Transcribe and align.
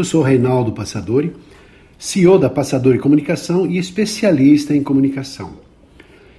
Eu 0.00 0.04
sou 0.04 0.22
Reinaldo 0.22 0.72
Passadori, 0.72 1.30
CEO 1.98 2.38
da 2.38 2.48
Passadori 2.48 2.98
Comunicação 2.98 3.66
e 3.66 3.76
especialista 3.76 4.74
em 4.74 4.82
comunicação. 4.82 5.58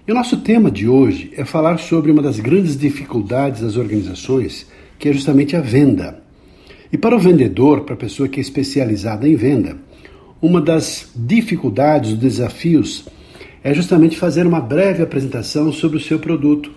E 0.07 0.11
o 0.11 0.15
nosso 0.15 0.37
tema 0.37 0.71
de 0.71 0.87
hoje 0.87 1.31
é 1.37 1.45
falar 1.45 1.77
sobre 1.77 2.11
uma 2.11 2.23
das 2.23 2.39
grandes 2.39 2.75
dificuldades 2.75 3.61
das 3.61 3.77
organizações, 3.77 4.65
que 4.97 5.07
é 5.07 5.13
justamente 5.13 5.55
a 5.55 5.61
venda. 5.61 6.23
E 6.91 6.97
para 6.97 7.15
o 7.15 7.19
vendedor, 7.19 7.81
para 7.81 7.93
a 7.93 7.97
pessoa 7.97 8.27
que 8.27 8.39
é 8.39 8.41
especializada 8.41 9.29
em 9.29 9.35
venda, 9.35 9.77
uma 10.41 10.59
das 10.59 11.11
dificuldades, 11.15 12.13
os 12.13 12.17
desafios 12.17 13.05
é 13.63 13.75
justamente 13.75 14.17
fazer 14.17 14.47
uma 14.47 14.59
breve 14.59 15.03
apresentação 15.03 15.71
sobre 15.71 15.97
o 15.97 16.01
seu 16.01 16.17
produto. 16.17 16.71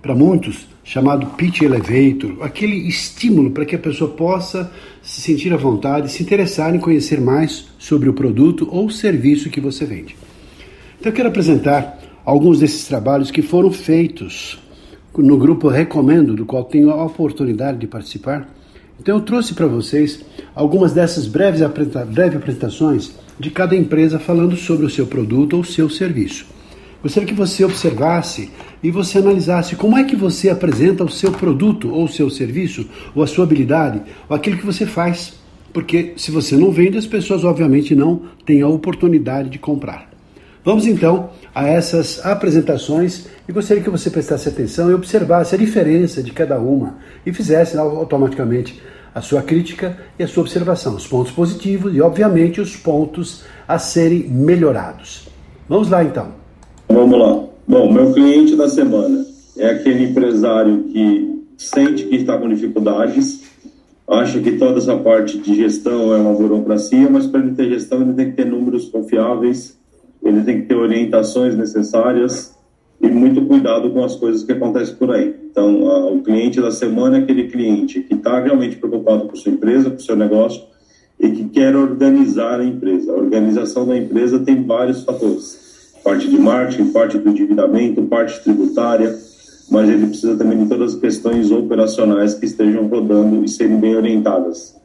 Para 0.00 0.14
muitos, 0.14 0.66
chamado 0.82 1.26
pitch 1.36 1.62
elevator, 1.62 2.36
aquele 2.42 2.76
estímulo 2.88 3.50
para 3.50 3.64
que 3.64 3.76
a 3.76 3.78
pessoa 3.78 4.10
possa 4.10 4.72
se 5.02 5.20
sentir 5.20 5.52
à 5.52 5.56
vontade, 5.56 6.10
se 6.10 6.22
interessar 6.22 6.74
em 6.74 6.78
conhecer 6.78 7.20
mais 7.20 7.68
sobre 7.78 8.08
o 8.08 8.14
produto 8.14 8.68
ou 8.70 8.90
serviço 8.90 9.50
que 9.50 9.60
você 9.60 9.84
vende. 9.84 10.16
Então 10.98 11.10
eu 11.10 11.16
quero 11.16 11.28
apresentar 11.28 11.98
alguns 12.24 12.58
desses 12.58 12.86
trabalhos 12.86 13.30
que 13.30 13.42
foram 13.42 13.70
feitos 13.70 14.58
no 15.16 15.36
grupo 15.36 15.68
Recomendo, 15.68 16.34
do 16.34 16.46
qual 16.46 16.64
tenho 16.64 16.90
a 16.90 17.04
oportunidade 17.04 17.78
de 17.78 17.86
participar. 17.86 18.48
Então 19.00 19.16
eu 19.16 19.22
trouxe 19.22 19.54
para 19.54 19.66
vocês 19.66 20.24
algumas 20.54 20.92
dessas 20.92 21.26
breves, 21.26 21.62
apresentações 21.62 23.12
de 23.38 23.50
cada 23.50 23.74
empresa 23.74 24.18
falando 24.18 24.56
sobre 24.56 24.84
o 24.84 24.90
seu 24.90 25.06
produto 25.06 25.56
ou 25.56 25.64
seu 25.64 25.88
serviço. 25.88 26.46
Gostaria 27.02 27.26
que 27.26 27.34
você 27.34 27.64
observasse 27.64 28.50
e 28.82 28.90
você 28.90 29.18
analisasse 29.18 29.76
como 29.76 29.96
é 29.96 30.04
que 30.04 30.16
você 30.16 30.48
apresenta 30.48 31.04
o 31.04 31.10
seu 31.10 31.32
produto 31.32 31.92
ou 31.92 32.04
o 32.04 32.08
seu 32.08 32.30
serviço, 32.30 32.88
ou 33.14 33.22
a 33.22 33.26
sua 33.26 33.44
habilidade, 33.44 34.02
ou 34.28 34.36
aquilo 34.36 34.56
que 34.56 34.66
você 34.66 34.86
faz. 34.86 35.34
Porque 35.72 36.14
se 36.16 36.30
você 36.30 36.56
não 36.56 36.70
vende, 36.70 36.98
as 36.98 37.06
pessoas 37.06 37.44
obviamente 37.44 37.94
não 37.94 38.22
têm 38.44 38.62
a 38.62 38.68
oportunidade 38.68 39.50
de 39.50 39.58
comprar. 39.58 40.10
Vamos 40.64 40.86
então 40.86 41.30
a 41.54 41.66
essas 41.66 42.24
apresentações 42.24 43.26
e 43.48 43.52
gostaria 43.52 43.82
que 43.82 43.88
você 43.88 44.10
prestasse 44.10 44.48
atenção 44.48 44.90
e 44.90 44.94
observasse 44.94 45.54
a 45.54 45.58
diferença 45.58 46.22
de 46.22 46.32
cada 46.32 46.58
uma 46.58 46.98
e 47.24 47.32
fizesse 47.32 47.78
automaticamente 47.78 48.80
a 49.14 49.20
sua 49.20 49.42
crítica 49.42 49.98
e 50.18 50.22
a 50.22 50.28
sua 50.28 50.42
observação, 50.42 50.94
os 50.94 51.06
pontos 51.06 51.32
positivos 51.32 51.94
e, 51.94 52.00
obviamente, 52.00 52.60
os 52.60 52.76
pontos 52.76 53.42
a 53.66 53.78
serem 53.78 54.28
melhorados. 54.28 55.28
Vamos 55.68 55.88
lá 55.88 56.04
então. 56.04 56.28
Vamos 56.88 57.18
lá. 57.18 57.49
Bom, 57.70 57.92
meu 57.92 58.12
cliente 58.12 58.56
da 58.56 58.68
semana 58.68 59.24
é 59.56 59.70
aquele 59.70 60.06
empresário 60.06 60.86
que 60.92 61.40
sente 61.56 62.04
que 62.06 62.16
está 62.16 62.36
com 62.36 62.48
dificuldades, 62.48 63.44
acha 64.08 64.40
que 64.40 64.58
toda 64.58 64.78
essa 64.78 64.96
parte 64.96 65.38
de 65.38 65.54
gestão 65.54 66.12
é 66.12 66.18
uma 66.18 66.32
burocracia, 66.32 67.08
mas 67.08 67.28
para 67.28 67.38
ele 67.38 67.52
ter 67.52 67.68
gestão 67.68 68.02
ele 68.02 68.14
tem 68.14 68.30
que 68.30 68.36
ter 68.38 68.44
números 68.44 68.88
confiáveis, 68.88 69.78
ele 70.20 70.42
tem 70.42 70.62
que 70.62 70.66
ter 70.66 70.74
orientações 70.74 71.56
necessárias 71.56 72.56
e 73.00 73.06
muito 73.06 73.42
cuidado 73.42 73.88
com 73.90 74.02
as 74.02 74.16
coisas 74.16 74.42
que 74.42 74.50
acontecem 74.50 74.96
por 74.96 75.12
aí. 75.12 75.32
Então, 75.48 75.88
a, 75.92 76.10
o 76.10 76.22
cliente 76.22 76.60
da 76.60 76.72
semana 76.72 77.18
é 77.18 77.20
aquele 77.20 77.46
cliente 77.46 78.00
que 78.00 78.14
está 78.14 78.40
realmente 78.40 78.78
preocupado 78.78 79.28
com 79.28 79.36
sua 79.36 79.52
empresa, 79.52 79.90
com 79.90 79.98
seu 80.00 80.16
negócio 80.16 80.60
e 81.20 81.30
que 81.30 81.44
quer 81.44 81.76
organizar 81.76 82.58
a 82.58 82.64
empresa. 82.64 83.12
A 83.12 83.14
organização 83.14 83.86
da 83.86 83.96
empresa 83.96 84.40
tem 84.40 84.60
vários 84.64 85.04
fatores: 85.04 85.69
parte 86.02 86.28
de 86.28 86.38
marketing, 86.38 86.92
parte 86.92 87.18
do 87.18 87.28
endividamento, 87.28 88.02
parte 88.02 88.42
tributária, 88.42 89.16
mas 89.70 89.88
ele 89.88 90.06
precisa 90.06 90.36
também 90.36 90.58
de 90.58 90.68
todas 90.68 90.94
as 90.94 91.00
questões 91.00 91.50
operacionais 91.50 92.34
que 92.34 92.46
estejam 92.46 92.86
rodando 92.88 93.44
e 93.44 93.48
serem 93.48 93.78
bem 93.78 93.96
orientadas. 93.96 94.76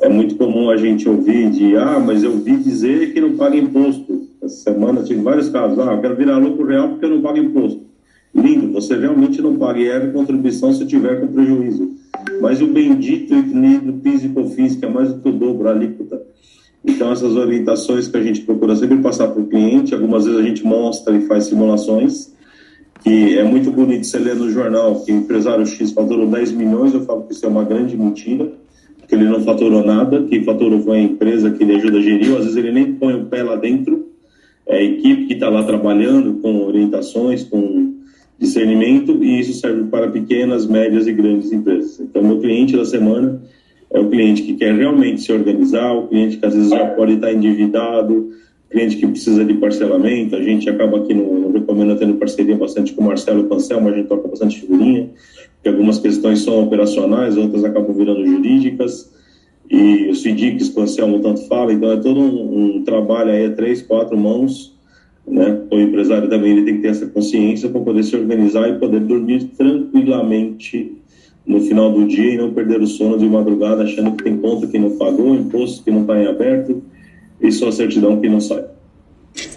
É 0.00 0.08
muito 0.08 0.36
comum 0.36 0.70
a 0.70 0.76
gente 0.76 1.08
ouvir 1.08 1.50
de, 1.50 1.76
ah, 1.76 2.00
mas 2.00 2.24
eu 2.24 2.32
vi 2.38 2.56
dizer 2.56 3.12
que 3.12 3.20
não 3.20 3.36
paga 3.36 3.56
imposto. 3.56 4.28
Essa 4.42 4.70
semana 4.70 5.02
tive 5.02 5.22
vários 5.22 5.48
casos, 5.48 5.78
ah, 5.78 5.92
eu 5.92 6.00
quero 6.00 6.16
virar 6.16 6.38
lucro 6.38 6.66
real 6.66 6.88
porque 6.88 7.04
eu 7.04 7.10
não 7.10 7.22
pago 7.22 7.38
imposto. 7.38 7.84
Lindo, 8.34 8.72
você 8.72 8.96
realmente 8.96 9.40
não 9.40 9.56
paga 9.56 9.78
IR 9.78 10.12
contribuição 10.12 10.72
se 10.72 10.84
tiver 10.84 11.20
com 11.20 11.28
prejuízo. 11.28 11.94
Mas 12.40 12.60
o 12.60 12.66
bendito 12.66 13.32
equilíbrio 13.32 13.94
PIS 13.94 14.24
e 14.24 14.28
COFINS, 14.30 14.76
que 14.76 14.84
é 14.84 14.88
mais 14.88 15.12
do 15.12 15.20
que 15.20 15.28
o 15.28 15.32
dobro 15.32 15.68
a 15.68 15.70
alíquota. 15.70 16.20
Então, 16.84 17.10
essas 17.10 17.34
orientações 17.34 18.08
que 18.08 18.16
a 18.16 18.22
gente 18.22 18.42
procura 18.42 18.76
sempre 18.76 18.98
passar 18.98 19.28
para 19.28 19.40
o 19.40 19.46
cliente, 19.46 19.94
algumas 19.94 20.26
vezes 20.26 20.38
a 20.38 20.42
gente 20.42 20.64
mostra 20.64 21.16
e 21.16 21.26
faz 21.26 21.44
simulações, 21.46 22.34
que 23.02 23.38
é 23.38 23.44
muito 23.44 23.70
bonito 23.70 24.06
você 24.06 24.18
ler 24.18 24.36
no 24.36 24.50
jornal 24.50 25.00
que 25.00 25.10
o 25.10 25.16
empresário 25.16 25.64
X 25.64 25.92
faturou 25.92 26.26
10 26.26 26.52
milhões, 26.52 26.92
eu 26.92 27.04
falo 27.04 27.22
que 27.22 27.32
isso 27.32 27.44
é 27.44 27.48
uma 27.48 27.64
grande 27.64 27.96
mentira, 27.96 28.52
que 29.08 29.14
ele 29.14 29.24
não 29.24 29.42
faturou 29.42 29.84
nada, 29.84 30.22
que 30.24 30.42
faturou 30.42 30.80
foi 30.80 30.98
a 30.98 31.02
empresa 31.02 31.50
que 31.50 31.62
ele 31.62 31.76
ajuda 31.76 31.98
a 31.98 32.02
gerir, 32.02 32.32
às 32.32 32.44
vezes 32.44 32.56
ele 32.56 32.72
nem 32.72 32.94
põe 32.94 33.14
o 33.14 33.26
pé 33.26 33.42
lá 33.42 33.56
dentro, 33.56 34.08
é 34.66 34.78
a 34.78 34.82
equipe 34.82 35.26
que 35.26 35.34
está 35.34 35.48
lá 35.48 35.62
trabalhando 35.64 36.34
com 36.40 36.66
orientações, 36.66 37.44
com 37.44 37.94
discernimento 38.38 39.22
e 39.22 39.40
isso 39.40 39.54
serve 39.54 39.84
para 39.84 40.10
pequenas, 40.10 40.66
médias 40.66 41.06
e 41.06 41.12
grandes 41.12 41.52
empresas. 41.52 42.00
Então, 42.00 42.22
meu 42.22 42.40
cliente 42.40 42.76
da 42.76 42.84
semana 42.84 43.40
é 43.94 44.00
o 44.00 44.10
cliente 44.10 44.42
que 44.42 44.54
quer 44.54 44.74
realmente 44.74 45.22
se 45.22 45.32
organizar, 45.32 45.92
o 45.92 46.08
cliente 46.08 46.36
que 46.36 46.44
às 46.44 46.54
vezes 46.54 46.70
já 46.70 46.84
pode 46.86 47.14
estar 47.14 47.32
endividado, 47.32 48.30
cliente 48.68 48.96
que 48.96 49.06
precisa 49.06 49.44
de 49.44 49.54
parcelamento. 49.54 50.34
A 50.34 50.42
gente 50.42 50.68
acaba 50.68 50.98
aqui 50.98 51.14
no, 51.14 51.40
no 51.40 51.52
Recomenda 51.52 51.94
tendo 51.94 52.14
parceria 52.14 52.56
bastante 52.56 52.92
com 52.92 53.02
o 53.02 53.06
Marcelo 53.06 53.40
e 53.40 53.44
o 53.44 53.46
Pancel, 53.46 53.80
mas 53.80 53.94
a 53.94 53.96
gente 53.96 54.08
toca 54.08 54.26
bastante 54.26 54.60
figurinha, 54.60 55.10
que 55.62 55.68
algumas 55.68 55.98
questões 55.98 56.40
são 56.40 56.62
operacionais, 56.64 57.36
outras 57.36 57.64
acabam 57.64 57.94
virando 57.94 58.26
jurídicas. 58.26 59.14
E 59.70 60.10
o 60.10 60.14
CIDICS, 60.14 60.76
o 60.76 60.80
Anselmo 60.80 61.20
tanto 61.20 61.46
fala, 61.46 61.72
então 61.72 61.90
é 61.90 61.96
todo 61.96 62.20
um, 62.20 62.76
um 62.76 62.82
trabalho 62.82 63.30
aí 63.30 63.46
a 63.46 63.52
três, 63.52 63.80
quatro 63.80 64.18
mãos 64.18 64.74
né? 65.26 65.62
O 65.70 65.78
empresário 65.78 66.28
também 66.28 66.52
ele 66.52 66.64
tem 66.64 66.76
que 66.76 66.82
ter 66.82 66.88
essa 66.88 67.06
consciência 67.06 67.68
para 67.68 67.80
poder 67.80 68.02
se 68.02 68.14
organizar 68.14 68.68
e 68.68 68.78
poder 68.78 69.00
dormir 69.00 69.44
tranquilamente 69.56 70.98
no 71.46 71.60
final 71.60 71.92
do 71.92 72.06
dia 72.06 72.34
e 72.34 72.38
não 72.38 72.52
perder 72.52 72.80
o 72.80 72.86
sono 72.86 73.18
de 73.18 73.26
madrugada 73.26 73.84
achando 73.84 74.12
que 74.12 74.24
tem 74.24 74.36
conta 74.38 74.66
que 74.66 74.78
não 74.78 74.96
pagou, 74.96 75.34
imposto 75.34 75.84
que 75.84 75.90
não 75.90 76.02
está 76.02 76.18
em 76.18 76.26
aberto 76.26 76.82
e 77.40 77.52
só 77.52 77.70
certidão 77.70 78.20
que 78.20 78.28
não 78.28 78.40
sai. 78.40 78.64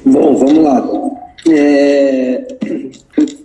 Bom, 0.05 0.35
vamos 0.35 0.63
lá. 0.63 0.85
É, 1.49 2.45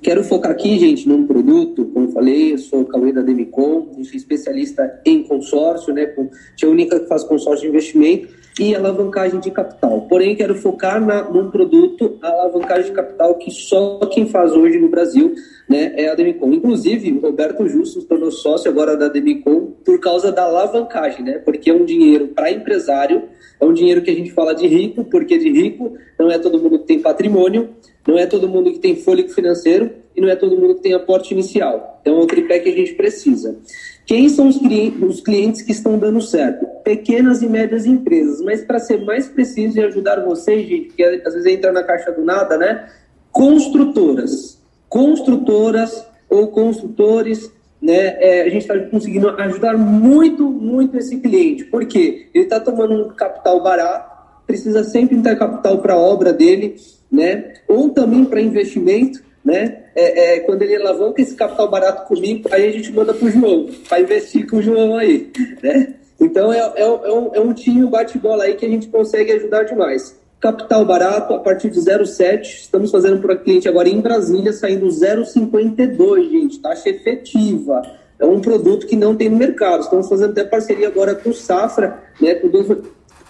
quero 0.02 0.24
focar 0.24 0.50
aqui, 0.50 0.78
gente, 0.78 1.08
num 1.08 1.26
produto, 1.26 1.84
como 1.86 2.06
eu 2.06 2.12
falei, 2.12 2.54
eu 2.54 2.58
sou 2.58 2.80
o 2.80 2.86
Cauê 2.86 3.12
da 3.12 3.22
Demicon, 3.22 3.88
sou 3.94 4.16
especialista 4.16 5.00
em 5.04 5.22
consórcio, 5.22 5.94
né? 5.94 6.06
Com, 6.06 6.28
a 6.62 6.66
única 6.66 6.98
que 6.98 7.06
faz 7.06 7.22
consórcio 7.22 7.62
de 7.62 7.68
investimento 7.68 8.28
e 8.58 8.74
alavancagem 8.74 9.40
de 9.40 9.50
capital. 9.50 10.02
Porém, 10.08 10.34
quero 10.34 10.54
focar 10.54 11.00
na, 11.04 11.22
num 11.30 11.50
produto, 11.50 12.18
a 12.22 12.28
alavancagem 12.28 12.86
de 12.86 12.92
capital, 12.92 13.36
que 13.36 13.50
só 13.50 14.00
quem 14.12 14.26
faz 14.26 14.52
hoje 14.52 14.78
no 14.78 14.88
Brasil 14.88 15.34
né, 15.72 15.94
é 15.96 16.08
a 16.08 16.14
Demicon. 16.14 16.52
Inclusive, 16.52 17.18
Roberto 17.18 17.66
Justo 17.66 18.02
se 18.02 18.06
tornou 18.06 18.30
sócio 18.30 18.70
agora 18.70 18.94
da 18.94 19.08
Demicon 19.08 19.72
por 19.82 19.98
causa 19.98 20.30
da 20.30 20.42
alavancagem, 20.42 21.24
né? 21.24 21.38
Porque 21.38 21.70
é 21.70 21.74
um 21.74 21.84
dinheiro 21.84 22.28
para 22.28 22.52
empresário, 22.52 23.22
é 23.58 23.64
um 23.64 23.72
dinheiro 23.72 24.02
que 24.02 24.10
a 24.10 24.14
gente 24.14 24.30
fala 24.32 24.54
de 24.54 24.66
rico, 24.66 25.04
porque 25.04 25.38
de 25.38 25.50
rico 25.50 25.94
não 26.18 26.30
é 26.30 26.38
todo 26.38 26.60
mundo 26.60 26.78
que 26.80 26.86
tem 26.86 27.00
patrimônio, 27.00 27.70
não 28.06 28.18
é 28.18 28.26
todo 28.26 28.48
mundo 28.48 28.70
que 28.70 28.78
tem 28.78 28.96
fôlego 28.96 29.30
financeiro 29.30 29.90
e 30.14 30.20
não 30.20 30.28
é 30.28 30.36
todo 30.36 30.58
mundo 30.58 30.74
que 30.74 30.82
tem 30.82 30.92
aporte 30.92 31.32
inicial. 31.32 31.98
Então, 32.02 32.18
é 32.18 32.22
o 32.22 32.26
tripé 32.26 32.58
que 32.58 32.68
a 32.68 32.76
gente 32.76 32.92
precisa. 32.94 33.56
Quem 34.04 34.28
são 34.28 34.48
os 34.48 34.58
clientes, 34.58 35.02
os 35.02 35.20
clientes 35.20 35.62
que 35.62 35.72
estão 35.72 35.98
dando 35.98 36.20
certo? 36.20 36.66
Pequenas 36.84 37.40
e 37.40 37.48
médias 37.48 37.86
empresas. 37.86 38.42
Mas 38.42 38.62
para 38.62 38.78
ser 38.78 39.02
mais 39.04 39.26
preciso 39.26 39.78
e 39.78 39.82
ajudar 39.84 40.22
vocês, 40.22 40.68
gente, 40.68 40.88
porque 40.88 41.02
às 41.02 41.32
vezes 41.32 41.46
entra 41.46 41.72
na 41.72 41.82
caixa 41.82 42.12
do 42.12 42.22
nada, 42.22 42.58
né? 42.58 42.90
Construtoras. 43.30 44.61
Construtoras 44.92 46.06
ou 46.28 46.48
construtores, 46.48 47.50
né? 47.80 48.16
É, 48.20 48.42
a 48.42 48.48
gente 48.50 48.62
está 48.62 48.78
conseguindo 48.78 49.30
ajudar 49.30 49.78
muito, 49.78 50.44
muito 50.44 50.98
esse 50.98 51.16
cliente. 51.16 51.64
Por 51.64 51.86
quê? 51.86 52.28
Ele 52.34 52.44
está 52.44 52.60
tomando 52.60 53.06
um 53.06 53.08
capital 53.08 53.62
barato, 53.62 54.12
precisa 54.46 54.84
sempre 54.84 55.16
ter 55.22 55.38
capital 55.38 55.78
para 55.78 55.94
a 55.94 55.98
obra 55.98 56.30
dele, 56.30 56.76
né? 57.10 57.54
Ou 57.66 57.88
também 57.88 58.26
para 58.26 58.42
investimento 58.42 59.22
né? 59.44 59.86
É, 59.94 60.36
é, 60.36 60.40
quando 60.40 60.62
ele 60.62 60.76
alavanca 60.76 61.20
esse 61.20 61.34
capital 61.34 61.68
barato 61.68 62.06
comigo, 62.06 62.48
aí 62.52 62.68
a 62.68 62.72
gente 62.72 62.92
manda 62.92 63.12
para 63.12 63.26
o 63.26 63.30
João, 63.30 63.68
para 63.88 64.00
investir 64.00 64.48
com 64.48 64.58
o 64.58 64.62
João 64.62 64.96
aí, 64.96 65.30
né? 65.62 65.94
Então 66.20 66.52
é, 66.52 66.58
é, 66.58 66.82
é, 66.82 67.12
um, 67.12 67.34
é 67.34 67.40
um 67.40 67.52
time 67.52 67.84
bate-bola 67.86 68.44
aí 68.44 68.54
que 68.54 68.64
a 68.64 68.68
gente 68.68 68.86
consegue 68.86 69.32
ajudar 69.32 69.64
demais. 69.64 70.16
Capital 70.42 70.84
barato, 70.84 71.34
a 71.34 71.38
partir 71.38 71.70
de 71.70 71.78
0,7. 71.78 72.42
Estamos 72.42 72.90
fazendo 72.90 73.22
para 73.22 73.36
cliente 73.36 73.68
agora 73.68 73.88
em 73.88 74.00
Brasília, 74.00 74.52
saindo 74.52 74.88
0,52, 74.88 76.30
gente. 76.30 76.58
Taxa 76.58 76.88
efetiva. 76.88 77.80
É 78.18 78.26
um 78.26 78.40
produto 78.40 78.88
que 78.88 78.96
não 78.96 79.14
tem 79.14 79.28
no 79.28 79.36
mercado. 79.36 79.82
Estamos 79.82 80.08
fazendo 80.08 80.32
até 80.32 80.42
parceria 80.42 80.88
agora 80.88 81.14
com 81.14 81.30
o 81.30 81.34
Safra, 81.34 82.02
né, 82.20 82.34
com 82.34 82.48
duas, 82.48 82.66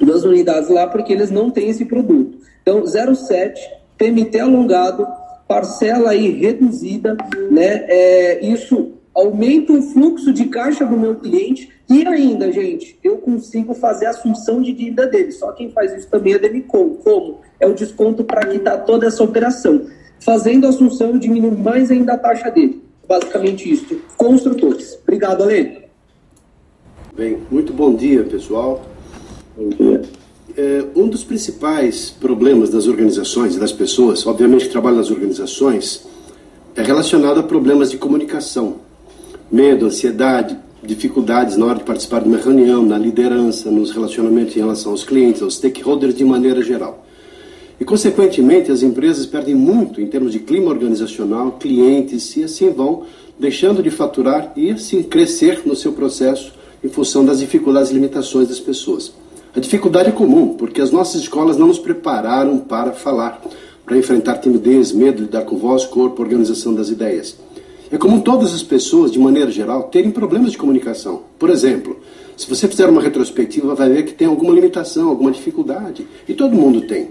duas 0.00 0.25
unidades 0.25 0.70
lá, 0.70 0.87
porque 0.87 1.12
eles 1.12 1.31
não 1.31 1.50
têm 1.50 1.69
esse 1.69 1.85
produto. 1.85 2.38
Então, 2.62 2.82
0,7, 2.82 3.59
PMT 3.99 4.41
alongado, 4.41 5.06
parcela 5.47 6.12
aí 6.12 6.31
reduzida, 6.31 7.14
né? 7.50 7.85
É, 7.88 8.47
isso 8.47 8.93
aumenta 9.14 9.73
o 9.73 9.82
fluxo 9.82 10.32
de 10.32 10.47
caixa 10.47 10.85
do 10.85 10.97
meu 10.97 11.17
cliente 11.17 11.70
e 11.88 12.06
ainda, 12.06 12.50
gente, 12.50 12.99
eu 13.05 13.19
consigo 13.19 13.75
fazer 13.75 14.06
a 14.06 14.11
assunção 14.11 14.62
de 14.62 14.73
dívida 14.73 15.06
dele. 15.06 15.31
Só 15.32 15.53
quem 15.53 15.70
faz 15.70 15.93
isso 15.93 16.09
também 16.09 16.32
é 16.32 16.37
a 16.37 16.38
Demicon. 16.38 16.91
Como? 17.05 17.41
É 17.61 17.67
o 17.67 17.75
desconto 17.75 18.25
para 18.25 18.47
quitar 18.47 18.85
toda 18.85 19.06
essa 19.06 19.23
operação. 19.23 19.87
Fazendo 20.20 20.67
a 20.67 20.70
assunção, 20.70 21.11
eu 21.11 21.19
diminuo 21.19 21.56
mais 21.56 21.91
ainda 21.91 22.14
a 22.14 22.19
taxa 22.19 22.50
dele. 22.50 22.82
Basicamente 23.06 23.70
isso. 23.70 24.00
Construtores. 24.17 24.99
Obrigado, 25.03 25.43
Ale. 25.43 25.82
Bem, 27.14 27.38
muito 27.50 27.75
bom 27.75 27.94
dia, 27.94 28.25
pessoal. 28.25 28.87
Bom 29.55 29.69
dia. 29.69 30.03
É, 30.56 30.85
um 30.97 31.09
dos 31.09 31.25
principais 31.25 32.09
problemas 32.09 32.70
das 32.70 32.87
organizações 32.87 33.56
e 33.56 33.61
das 33.61 33.73
pessoas, 33.73 34.26
obviamente 34.26 34.67
que 34.67 34.70
trabalham 34.70 34.99
nas 34.99 35.11
organizações, 35.11 36.06
é 36.75 36.82
relacionado 36.82 37.41
a 37.41 37.43
problemas 37.43 37.91
de 37.91 37.99
comunicação. 37.99 38.76
Medo, 39.52 39.84
ansiedade, 39.84 40.56
dificuldades 40.82 41.58
na 41.58 41.66
hora 41.66 41.78
de 41.78 41.84
participar 41.84 42.22
de 42.22 42.28
uma 42.28 42.38
reunião, 42.38 42.87
na 42.87 42.96
liderança, 42.96 43.70
nos 43.70 43.90
relacionamentos 43.90 44.56
em 44.56 44.60
relação 44.60 44.93
aos 44.93 45.04
clientes, 45.04 45.43
aos 45.43 45.56
stakeholders 45.56 46.14
de 46.14 46.25
maneira 46.25 46.62
geral. 46.62 47.04
E, 47.78 47.84
consequentemente, 47.84 48.72
as 48.72 48.82
empresas 48.82 49.26
perdem 49.26 49.54
muito 49.54 50.00
em 50.00 50.06
termos 50.06 50.32
de 50.32 50.38
clima 50.38 50.70
organizacional, 50.70 51.58
clientes, 51.60 52.34
e 52.34 52.44
assim 52.44 52.70
vão 52.70 53.02
deixando 53.38 53.82
de 53.82 53.90
faturar 53.90 54.54
e 54.56 54.70
assim 54.70 55.02
crescer 55.02 55.60
no 55.66 55.76
seu 55.76 55.93
processo 55.93 56.54
em 56.82 56.88
função 56.88 57.22
das 57.22 57.40
dificuldades 57.40 57.90
e 57.90 57.94
limitações 57.94 58.49
das 58.49 58.58
pessoas. 58.58 59.12
A 59.54 59.60
dificuldade 59.60 60.08
é 60.08 60.12
comum, 60.12 60.54
porque 60.54 60.81
as 60.81 60.90
nossas 60.90 61.20
escolas 61.20 61.58
não 61.58 61.66
nos 61.66 61.78
prepararam 61.78 62.56
para 62.56 62.93
falar, 62.93 63.43
para 63.84 63.99
enfrentar 63.99 64.38
timidez, 64.38 64.93
medo 64.93 65.20
lidar 65.20 65.43
com 65.43 65.58
voz, 65.58 65.84
corpo, 65.84 66.22
organização 66.22 66.72
das 66.72 66.88
ideias. 66.88 67.37
É 67.93 67.99
comum 67.99 68.21
todas 68.21 68.55
as 68.55 68.62
pessoas, 68.62 69.12
de 69.12 69.19
maneira 69.19 69.50
geral, 69.50 69.83
terem 69.83 70.11
problemas 70.11 70.53
de 70.53 70.56
comunicação. 70.56 71.25
Por 71.39 71.50
exemplo, 71.50 72.00
se 72.35 72.49
você 72.49 72.67
fizer 72.67 72.89
uma 72.89 73.03
retrospectiva, 73.03 73.75
vai 73.75 73.91
ver 73.91 74.05
que 74.05 74.15
tem 74.15 74.27
alguma 74.27 74.55
limitação, 74.55 75.11
alguma 75.11 75.31
dificuldade. 75.31 76.06
E 76.27 76.33
todo 76.33 76.56
mundo 76.56 76.81
tem. 76.87 77.11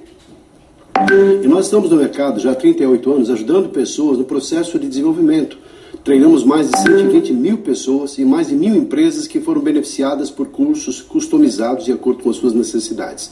E 1.44 1.48
nós 1.48 1.66
estamos 1.66 1.92
no 1.92 1.98
mercado 1.98 2.40
já 2.40 2.52
há 2.52 2.56
38 2.56 3.12
anos 3.12 3.30
ajudando 3.30 3.70
pessoas 3.70 4.18
no 4.18 4.24
processo 4.24 4.80
de 4.80 4.88
desenvolvimento. 4.88 5.56
Treinamos 6.04 6.44
mais 6.44 6.72
de 6.72 6.80
120 6.80 7.32
mil 7.32 7.60
pessoas 7.60 8.18
e 8.18 8.26
mais 8.26 8.48
de 8.48 8.56
mil 8.56 8.76
empresas 8.76 9.28
que 9.28 9.40
foram 9.40 9.62
beneficiadas 9.62 10.32
por 10.32 10.48
cursos 10.48 11.00
customizados 11.00 11.86
de 11.86 11.92
acordo 11.92 12.24
com 12.24 12.32
as 12.32 12.38
suas 12.38 12.54
necessidades. 12.54 13.32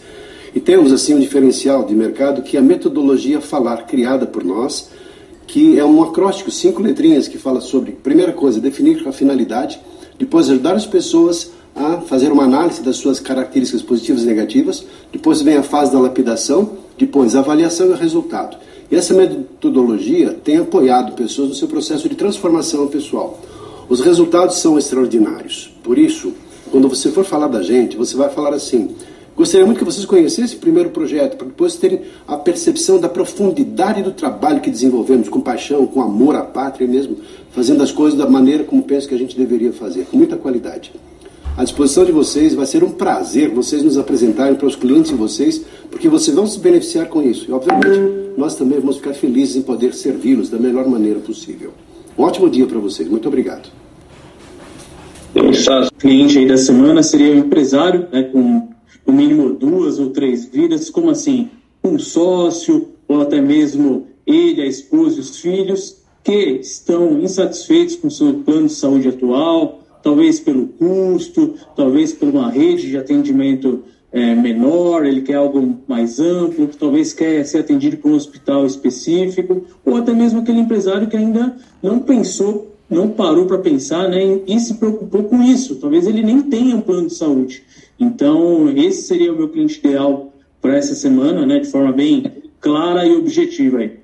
E 0.53 0.59
temos 0.59 0.93
assim 0.93 1.15
um 1.15 1.19
diferencial 1.19 1.83
de 1.83 1.95
mercado 1.95 2.43
que 2.43 2.57
é 2.57 2.59
a 2.59 2.63
metodologia 2.63 3.41
Falar, 3.41 3.87
criada 3.87 4.27
por 4.27 4.43
nós, 4.43 4.89
que 5.49 5.79
é 5.79 5.83
um 5.83 6.03
acróstico, 6.03 6.51
cinco 6.51 6.79
letrinhas, 6.79 7.27
que 7.27 7.39
fala 7.39 7.59
sobre, 7.59 7.91
primeira 7.91 8.31
coisa, 8.31 8.61
definir 8.61 9.07
a 9.07 9.11
finalidade, 9.11 9.81
depois 10.17 10.47
ajudar 10.47 10.75
as 10.75 10.85
pessoas 10.85 11.51
a 11.75 11.97
fazer 12.01 12.31
uma 12.31 12.43
análise 12.43 12.83
das 12.83 12.97
suas 12.97 13.19
características 13.19 13.81
positivas 13.81 14.21
e 14.21 14.27
negativas, 14.27 14.85
depois 15.11 15.41
vem 15.41 15.57
a 15.57 15.63
fase 15.63 15.91
da 15.91 15.99
lapidação, 15.99 16.73
depois 16.99 17.35
a 17.35 17.39
avaliação 17.39 17.87
e 17.87 17.89
o 17.89 17.95
resultado. 17.95 18.57
E 18.91 18.95
essa 18.95 19.15
metodologia 19.15 20.37
tem 20.43 20.57
apoiado 20.57 21.13
pessoas 21.13 21.49
no 21.49 21.55
seu 21.55 21.67
processo 21.67 22.07
de 22.07 22.13
transformação 22.13 22.87
pessoal. 22.87 23.39
Os 23.89 24.01
resultados 24.01 24.57
são 24.57 24.77
extraordinários. 24.77 25.73
Por 25.83 25.97
isso, 25.97 26.31
quando 26.71 26.87
você 26.87 27.09
for 27.09 27.25
falar 27.25 27.47
da 27.47 27.63
gente, 27.63 27.97
você 27.97 28.15
vai 28.15 28.29
falar 28.29 28.53
assim: 28.53 28.95
Gostaria 29.39 29.65
muito 29.65 29.77
que 29.77 29.85
vocês 29.85 30.05
conhecessem 30.05 30.57
o 30.57 30.59
primeiro 30.59 30.89
projeto, 30.89 31.37
para 31.37 31.47
depois 31.47 31.77
terem 31.77 32.01
a 32.27 32.35
percepção 32.35 32.99
da 32.99 33.07
profundidade 33.07 34.03
do 34.03 34.11
trabalho 34.11 34.59
que 34.59 34.69
desenvolvemos, 34.69 35.29
com 35.29 35.39
paixão, 35.39 35.87
com 35.87 36.01
amor 36.01 36.35
à 36.35 36.41
pátria 36.41 36.85
mesmo, 36.85 37.15
fazendo 37.51 37.81
as 37.81 37.89
coisas 37.89 38.19
da 38.19 38.29
maneira 38.29 38.65
como 38.65 38.83
penso 38.83 39.07
que 39.07 39.15
a 39.15 39.17
gente 39.17 39.37
deveria 39.37 39.71
fazer, 39.71 40.05
com 40.11 40.17
muita 40.17 40.35
qualidade. 40.35 40.91
À 41.55 41.63
disposição 41.63 42.03
de 42.03 42.11
vocês, 42.11 42.53
vai 42.53 42.65
ser 42.65 42.83
um 42.83 42.91
prazer 42.91 43.49
vocês 43.49 43.81
nos 43.81 43.97
apresentarem 43.97 44.55
para 44.55 44.67
os 44.67 44.75
clientes 44.75 45.09
de 45.09 45.17
vocês, 45.17 45.63
porque 45.89 46.09
vocês 46.09 46.35
vão 46.35 46.45
se 46.45 46.59
beneficiar 46.59 47.07
com 47.07 47.21
isso. 47.21 47.45
E, 47.47 47.53
obviamente, 47.53 48.33
nós 48.37 48.55
também 48.55 48.77
vamos 48.77 48.97
ficar 48.97 49.13
felizes 49.13 49.55
em 49.55 49.61
poder 49.61 49.93
servi-los 49.93 50.49
da 50.49 50.57
melhor 50.57 50.85
maneira 50.85 51.21
possível. 51.21 51.71
Um 52.17 52.23
ótimo 52.23 52.49
dia 52.49 52.65
para 52.65 52.77
vocês. 52.77 53.07
Muito 53.07 53.29
obrigado. 53.29 53.69
O 55.33 55.97
cliente 55.97 56.39
aí 56.39 56.45
da 56.45 56.57
semana 56.57 57.01
seria 57.01 57.31
o 57.31 57.37
empresário, 57.37 58.05
né, 58.11 58.23
com 58.23 58.77
no 59.09 59.13
mínimo 59.13 59.53
duas 59.53 59.97
ou 59.97 60.11
três 60.11 60.45
vidas, 60.45 60.91
como 60.91 61.09
assim? 61.09 61.49
Um 61.83 61.97
sócio, 61.97 62.89
ou 63.07 63.21
até 63.21 63.41
mesmo 63.41 64.05
ele, 64.25 64.61
a 64.61 64.67
esposa 64.67 65.17
e 65.17 65.19
os 65.19 65.39
filhos, 65.39 65.97
que 66.23 66.59
estão 66.61 67.19
insatisfeitos 67.19 67.95
com 67.95 68.07
o 68.07 68.11
seu 68.11 68.35
plano 68.45 68.67
de 68.67 68.73
saúde 68.73 69.07
atual, 69.07 69.81
talvez 70.03 70.39
pelo 70.39 70.67
custo, 70.67 71.55
talvez 71.75 72.13
por 72.13 72.29
uma 72.29 72.51
rede 72.51 72.87
de 72.87 72.97
atendimento 72.97 73.83
é, 74.11 74.35
menor, 74.35 75.03
ele 75.03 75.21
quer 75.21 75.35
algo 75.35 75.79
mais 75.87 76.19
amplo, 76.19 76.67
talvez 76.67 77.11
quer 77.11 77.43
ser 77.45 77.59
atendido 77.59 77.97
por 77.97 78.11
um 78.11 78.15
hospital 78.15 78.63
específico, 78.67 79.65
ou 79.83 79.97
até 79.97 80.13
mesmo 80.13 80.41
aquele 80.41 80.59
empresário 80.59 81.07
que 81.07 81.17
ainda 81.17 81.55
não 81.81 81.97
pensou, 81.97 82.75
não 82.89 83.09
parou 83.09 83.45
para 83.45 83.59
pensar 83.59 84.09
né, 84.09 84.39
e 84.47 84.59
se 84.59 84.75
preocupou 84.75 85.23
com 85.25 85.41
isso. 85.41 85.75
Talvez 85.75 86.07
ele 86.07 86.23
nem 86.23 86.41
tenha 86.41 86.75
um 86.75 86.81
plano 86.81 87.07
de 87.07 87.13
saúde. 87.13 87.63
Então, 87.99 88.69
esse 88.75 89.03
seria 89.03 89.31
o 89.31 89.37
meu 89.37 89.49
cliente 89.49 89.79
ideal 89.79 90.33
para 90.61 90.75
essa 90.75 90.95
semana, 90.95 91.45
né, 91.45 91.59
de 91.59 91.67
forma 91.67 91.91
bem 91.91 92.23
clara 92.59 93.05
e 93.05 93.15
objetiva 93.15 93.79
aí. 93.79 93.99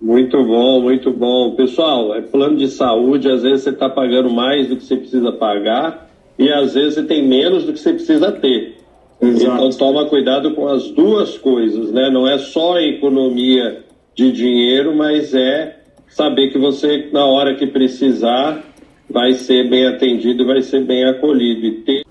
Muito 0.00 0.42
bom, 0.44 0.82
muito 0.82 1.10
bom. 1.10 1.54
Pessoal, 1.54 2.14
é 2.14 2.20
plano 2.20 2.56
de 2.56 2.68
saúde, 2.68 3.30
às 3.30 3.42
vezes 3.42 3.62
você 3.62 3.70
está 3.70 3.88
pagando 3.88 4.28
mais 4.28 4.68
do 4.68 4.76
que 4.76 4.84
você 4.84 4.96
precisa 4.96 5.32
pagar 5.32 6.10
e 6.38 6.50
às 6.50 6.74
vezes 6.74 6.94
você 6.94 7.02
tem 7.04 7.26
menos 7.26 7.64
do 7.64 7.72
que 7.72 7.78
você 7.78 7.92
precisa 7.92 8.32
ter. 8.32 8.76
Exato. 9.22 9.54
Então 9.54 9.70
toma 9.70 10.06
cuidado 10.06 10.52
com 10.54 10.68
as 10.68 10.90
duas 10.90 11.38
coisas, 11.38 11.90
né? 11.92 12.10
Não 12.10 12.28
é 12.28 12.36
só 12.38 12.76
a 12.76 12.82
economia 12.82 13.82
de 14.14 14.30
dinheiro, 14.30 14.94
mas 14.94 15.32
é 15.34 15.83
saber 16.14 16.50
que 16.50 16.58
você, 16.58 17.08
na 17.12 17.26
hora 17.26 17.56
que 17.56 17.66
precisar, 17.66 18.64
vai 19.10 19.34
ser 19.34 19.68
bem 19.68 19.86
atendido, 19.86 20.46
vai 20.46 20.62
ser 20.62 20.84
bem 20.84 21.04
acolhido. 21.04 21.82
Ter 21.82 22.04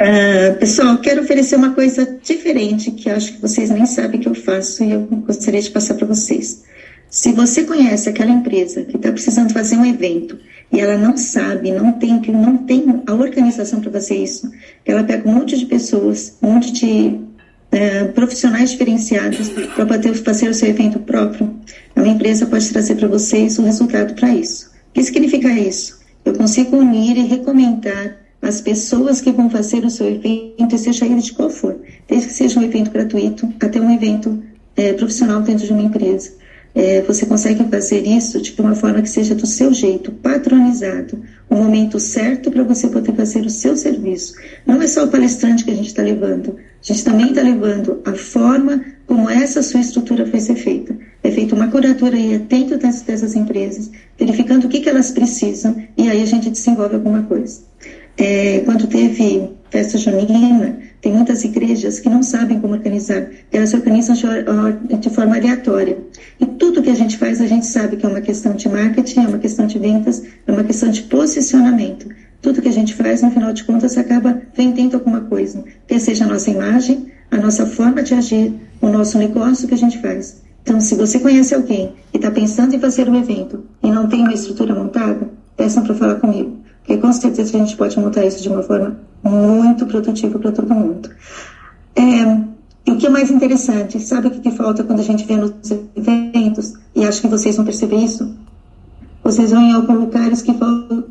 Uh, 0.00 0.58
pessoal, 0.58 0.96
quero 0.96 1.20
oferecer 1.20 1.56
uma 1.56 1.74
coisa 1.74 2.18
diferente 2.22 2.90
que 2.90 3.10
acho 3.10 3.34
que 3.34 3.42
vocês 3.42 3.68
nem 3.68 3.84
sabem 3.84 4.18
que 4.18 4.26
eu 4.26 4.34
faço 4.34 4.82
e 4.82 4.92
eu 4.92 5.00
gostaria 5.02 5.60
de 5.60 5.70
passar 5.70 5.92
para 5.92 6.06
vocês. 6.06 6.64
Se 7.10 7.32
você 7.32 7.64
conhece 7.64 8.08
aquela 8.08 8.30
empresa 8.30 8.82
que 8.82 8.96
está 8.96 9.12
precisando 9.12 9.52
fazer 9.52 9.76
um 9.76 9.84
evento 9.84 10.38
e 10.72 10.80
ela 10.80 10.96
não 10.96 11.18
sabe, 11.18 11.70
não 11.70 11.92
tem, 11.92 12.18
não 12.32 12.56
tem 12.56 13.02
a 13.06 13.12
organização 13.12 13.78
para 13.82 13.90
fazer 13.90 14.16
isso, 14.16 14.50
ela 14.86 15.04
pega 15.04 15.28
um 15.28 15.34
monte 15.34 15.58
de 15.58 15.66
pessoas, 15.66 16.34
um 16.42 16.52
monte 16.52 16.72
de 16.72 17.20
uh, 17.72 18.12
profissionais 18.12 18.70
diferenciados 18.70 19.48
para 19.74 19.86
fazer 20.24 20.48
o 20.48 20.54
seu 20.54 20.68
evento 20.68 20.98
próprio, 21.00 21.54
a 21.96 22.06
empresa 22.06 22.46
pode 22.46 22.68
trazer 22.70 22.96
para 22.96 23.08
vocês 23.08 23.58
o 23.58 23.62
resultado 23.62 24.14
para 24.14 24.34
isso. 24.34 24.70
O 24.90 24.92
que 24.94 25.02
significa 25.02 25.48
isso? 25.48 26.00
Eu 26.24 26.34
consigo 26.34 26.76
unir 26.76 27.16
e 27.16 27.26
recomendar 27.26 28.16
as 28.42 28.60
pessoas 28.60 29.20
que 29.20 29.32
vão 29.32 29.50
fazer 29.50 29.84
o 29.84 29.90
seu 29.90 30.06
evento, 30.06 30.78
seja 30.78 31.04
ele 31.04 31.20
de 31.20 31.32
qual 31.32 31.50
for, 31.50 31.78
desde 32.08 32.28
que 32.28 32.32
seja 32.32 32.58
um 32.58 32.62
evento 32.62 32.90
gratuito 32.90 33.52
até 33.60 33.80
um 33.80 33.92
evento 33.92 34.42
é, 34.76 34.92
profissional 34.94 35.42
dentro 35.42 35.66
de 35.66 35.72
uma 35.72 35.82
empresa. 35.82 36.32
É, 36.74 37.02
você 37.02 37.26
consegue 37.26 37.64
fazer 37.64 38.06
isso 38.06 38.40
de 38.40 38.54
uma 38.60 38.74
forma 38.74 39.02
que 39.02 39.10
seja 39.10 39.34
do 39.34 39.46
seu 39.46 39.72
jeito, 39.72 40.12
patronizado, 40.12 41.20
o 41.48 41.56
momento 41.56 41.98
certo 41.98 42.50
para 42.50 42.62
você 42.62 42.88
poder 42.88 43.12
fazer 43.14 43.44
o 43.44 43.50
seu 43.50 43.76
serviço. 43.76 44.34
Não 44.64 44.80
é 44.80 44.86
só 44.86 45.04
o 45.04 45.08
palestrante 45.08 45.64
que 45.64 45.70
a 45.70 45.74
gente 45.74 45.88
está 45.88 46.02
levando, 46.02 46.56
a 46.56 46.92
gente 46.92 47.04
também 47.04 47.30
está 47.30 47.42
levando 47.42 48.00
a 48.04 48.12
forma 48.14 48.84
como 49.06 49.28
essa 49.28 49.62
sua 49.62 49.80
estrutura 49.80 50.24
vai 50.24 50.40
ser 50.40 50.54
feita. 50.54 50.96
É 51.22 51.30
feita 51.30 51.54
uma 51.54 51.66
curadoria 51.66 52.38
dentro 52.38 52.78
dessas 52.78 53.34
empresas, 53.34 53.90
verificando 54.16 54.66
o 54.66 54.68
que, 54.68 54.80
que 54.80 54.88
elas 54.88 55.10
precisam 55.10 55.76
e 55.96 56.08
aí 56.08 56.22
a 56.22 56.26
gente 56.26 56.48
desenvolve 56.48 56.94
alguma 56.94 57.22
coisa. 57.24 57.60
É, 58.16 58.60
quando 58.60 58.86
teve 58.86 59.50
festa 59.70 59.98
junina, 59.98 60.78
tem 61.00 61.12
muitas 61.12 61.44
igrejas 61.44 61.98
que 61.98 62.08
não 62.08 62.22
sabem 62.22 62.60
como 62.60 62.74
organizar, 62.74 63.26
elas 63.50 63.72
organizam 63.72 64.14
de, 64.14 65.10
forma 65.10 65.36
aleatória. 65.36 65.98
E 66.38 66.44
tudo 66.44 66.82
que 66.82 66.90
a 66.90 66.94
gente 66.94 67.16
faz, 67.16 67.40
a 67.40 67.46
gente 67.46 67.66
sabe 67.66 67.96
que 67.96 68.04
é 68.04 68.08
uma 68.08 68.20
questão 68.20 68.52
de 68.52 68.68
marketing, 68.68 69.20
é 69.20 69.28
uma 69.28 69.38
questão 69.38 69.66
de 69.66 69.78
vendas, 69.78 70.22
é 70.46 70.52
uma 70.52 70.64
questão 70.64 70.90
de 70.90 71.02
posicionamento. 71.02 72.08
Tudo 72.42 72.60
que 72.60 72.68
a 72.68 72.72
gente 72.72 72.94
faz, 72.94 73.22
no 73.22 73.30
final 73.30 73.52
de 73.52 73.64
contas, 73.64 73.96
acaba 73.96 74.42
vendendo 74.54 74.94
alguma 74.94 75.22
coisa, 75.22 75.64
quer 75.86 75.98
seja 75.98 76.24
a 76.24 76.28
nossa 76.28 76.50
imagem, 76.50 77.06
a 77.30 77.36
nossa 77.36 77.64
forma 77.64 78.02
de 78.02 78.14
agir, 78.14 78.52
o 78.80 78.88
nosso 78.88 79.16
negócio 79.18 79.68
que 79.68 79.74
a 79.74 79.78
gente 79.78 79.98
faz. 80.00 80.42
Então, 80.62 80.80
se 80.80 80.94
você 80.94 81.18
conhece 81.18 81.54
alguém 81.54 81.94
que 82.10 82.18
está 82.18 82.30
pensando 82.30 82.74
em 82.74 82.80
fazer 82.80 83.08
um 83.08 83.16
evento 83.16 83.64
e 83.82 83.90
não 83.90 84.08
tem 84.08 84.20
uma 84.20 84.34
estrutura 84.34 84.74
montada, 84.74 85.30
peçam 85.56 85.82
para 85.82 85.94
falar 85.94 86.16
comigo, 86.16 86.59
porque 86.80 86.98
com 86.98 87.12
certeza 87.12 87.56
a 87.56 87.60
gente 87.60 87.76
pode 87.76 87.98
montar 87.98 88.24
isso 88.24 88.42
de 88.42 88.48
uma 88.48 88.62
forma 88.62 88.98
muito 89.22 89.86
produtiva 89.86 90.38
para 90.38 90.52
todo 90.52 90.74
mundo. 90.74 91.10
É, 91.94 92.50
e 92.86 92.92
o 92.92 92.96
que 92.96 93.06
é 93.06 93.10
mais 93.10 93.30
interessante, 93.30 94.00
sabe 94.00 94.28
o 94.28 94.30
que, 94.30 94.40
que 94.40 94.50
falta 94.50 94.82
quando 94.82 95.00
a 95.00 95.04
gente 95.04 95.24
vê 95.24 95.36
nos 95.36 95.52
eventos? 95.94 96.74
E 96.94 97.04
acho 97.04 97.20
que 97.20 97.28
vocês 97.28 97.56
vão 97.56 97.64
perceber 97.64 97.96
isso. 97.96 98.34
Vocês 99.22 99.50
vão 99.50 99.62
em 99.62 99.72
alguns 99.72 99.98
lugares 99.98 100.42
que 100.42 100.54
falam 100.54 101.04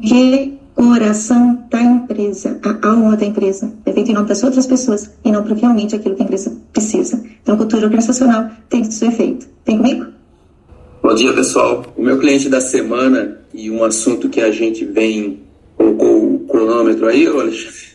que 0.00 0.58
coração 0.74 1.66
da 1.70 1.80
empresa, 1.80 2.60
a 2.62 2.88
alma 2.88 3.16
da 3.16 3.24
empresa, 3.24 3.72
é 3.86 3.92
feito 3.92 4.10
em 4.10 4.14
nome 4.14 4.28
das 4.28 4.42
outras 4.42 4.66
pessoas 4.66 5.10
e 5.24 5.30
não 5.30 5.42
porque 5.42 5.60
realmente 5.60 5.94
aquilo 5.94 6.14
que 6.14 6.22
a 6.22 6.24
empresa 6.24 6.56
precisa. 6.72 7.22
Então, 7.42 7.56
cultura 7.56 7.84
organizacional 7.84 8.50
tem 8.68 8.82
que 8.82 8.92
ser 8.92 9.10
feita. 9.12 9.46
Tem 9.64 9.78
comigo? 9.78 10.06
Bom 11.02 11.14
dia, 11.14 11.32
pessoal. 11.32 11.84
O 11.96 12.02
meu 12.02 12.18
cliente 12.18 12.48
da 12.48 12.60
semana 12.60 13.38
e 13.54 13.70
um 13.70 13.84
assunto 13.84 14.28
que 14.28 14.40
a 14.40 14.50
gente 14.50 14.84
vem, 14.84 15.40
colocou 15.76 16.34
o 16.34 16.38
cronômetro 16.40 17.06
aí, 17.06 17.26
Alexandre, 17.26 17.94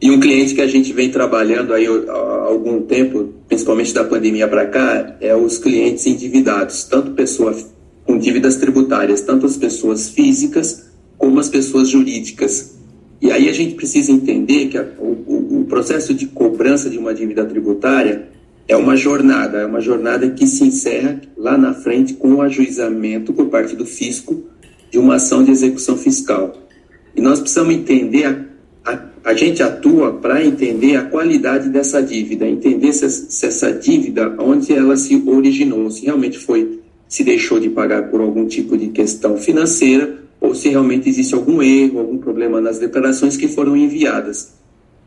e 0.00 0.10
um 0.10 0.18
cliente 0.18 0.54
que 0.54 0.60
a 0.60 0.66
gente 0.66 0.92
vem 0.92 1.10
trabalhando 1.10 1.72
aí 1.72 1.86
há 1.86 2.12
algum 2.46 2.82
tempo, 2.82 3.32
principalmente 3.48 3.92
da 3.94 4.04
pandemia 4.04 4.48
para 4.48 4.66
cá, 4.66 5.16
é 5.20 5.34
os 5.34 5.58
clientes 5.58 6.06
endividados, 6.06 6.84
tanto 6.84 7.12
pessoas 7.12 7.66
com 8.04 8.18
dívidas 8.18 8.56
tributárias, 8.56 9.20
tanto 9.20 9.46
as 9.46 9.56
pessoas 9.56 10.08
físicas 10.08 10.86
como 11.18 11.40
as 11.40 11.48
pessoas 11.48 11.88
jurídicas. 11.88 12.76
E 13.20 13.30
aí 13.30 13.48
a 13.48 13.52
gente 13.52 13.74
precisa 13.74 14.12
entender 14.12 14.66
que 14.66 14.78
a, 14.78 14.86
o, 14.98 15.60
o 15.60 15.64
processo 15.68 16.12
de 16.14 16.26
cobrança 16.26 16.90
de 16.90 16.98
uma 16.98 17.14
dívida 17.14 17.44
tributária 17.44 18.28
é 18.68 18.76
uma 18.76 18.96
jornada, 18.96 19.58
é 19.58 19.66
uma 19.66 19.80
jornada 19.80 20.28
que 20.30 20.46
se 20.46 20.64
encerra 20.64 21.20
lá 21.36 21.56
na 21.56 21.72
frente 21.72 22.14
com 22.14 22.34
o 22.34 22.42
ajuizamento 22.42 23.32
por 23.32 23.46
parte 23.46 23.74
do 23.74 23.86
fisco 23.86 24.44
de 24.96 24.98
uma 24.98 25.16
ação 25.16 25.44
de 25.44 25.50
execução 25.50 25.94
fiscal. 25.94 26.56
E 27.14 27.20
nós 27.20 27.38
precisamos 27.38 27.74
entender 27.74 28.24
a 28.24 28.46
a, 28.86 29.00
a 29.24 29.34
gente 29.34 29.62
atua 29.62 30.12
para 30.12 30.44
entender 30.44 30.96
a 30.96 31.02
qualidade 31.02 31.68
dessa 31.68 32.00
dívida, 32.00 32.48
entender 32.48 32.92
se, 32.92 33.10
se, 33.10 33.46
essa 33.46 33.72
dívida, 33.72 34.36
onde 34.38 34.72
ela 34.72 34.96
se 34.96 35.20
originou, 35.26 35.90
se 35.90 36.04
realmente 36.04 36.38
foi, 36.38 36.80
se 37.08 37.24
deixou 37.24 37.58
de 37.58 37.68
pagar 37.68 38.08
por 38.10 38.20
algum 38.20 38.46
tipo 38.46 38.78
de 38.78 38.88
questão 38.88 39.36
financeira, 39.36 40.22
ou 40.40 40.54
se 40.54 40.68
realmente 40.68 41.08
existe 41.08 41.34
algum 41.34 41.60
erro, 41.60 41.98
algum 41.98 42.18
problema 42.18 42.60
nas 42.60 42.78
declarações 42.78 43.36
que 43.36 43.48
foram 43.48 43.76
enviadas. 43.76 44.52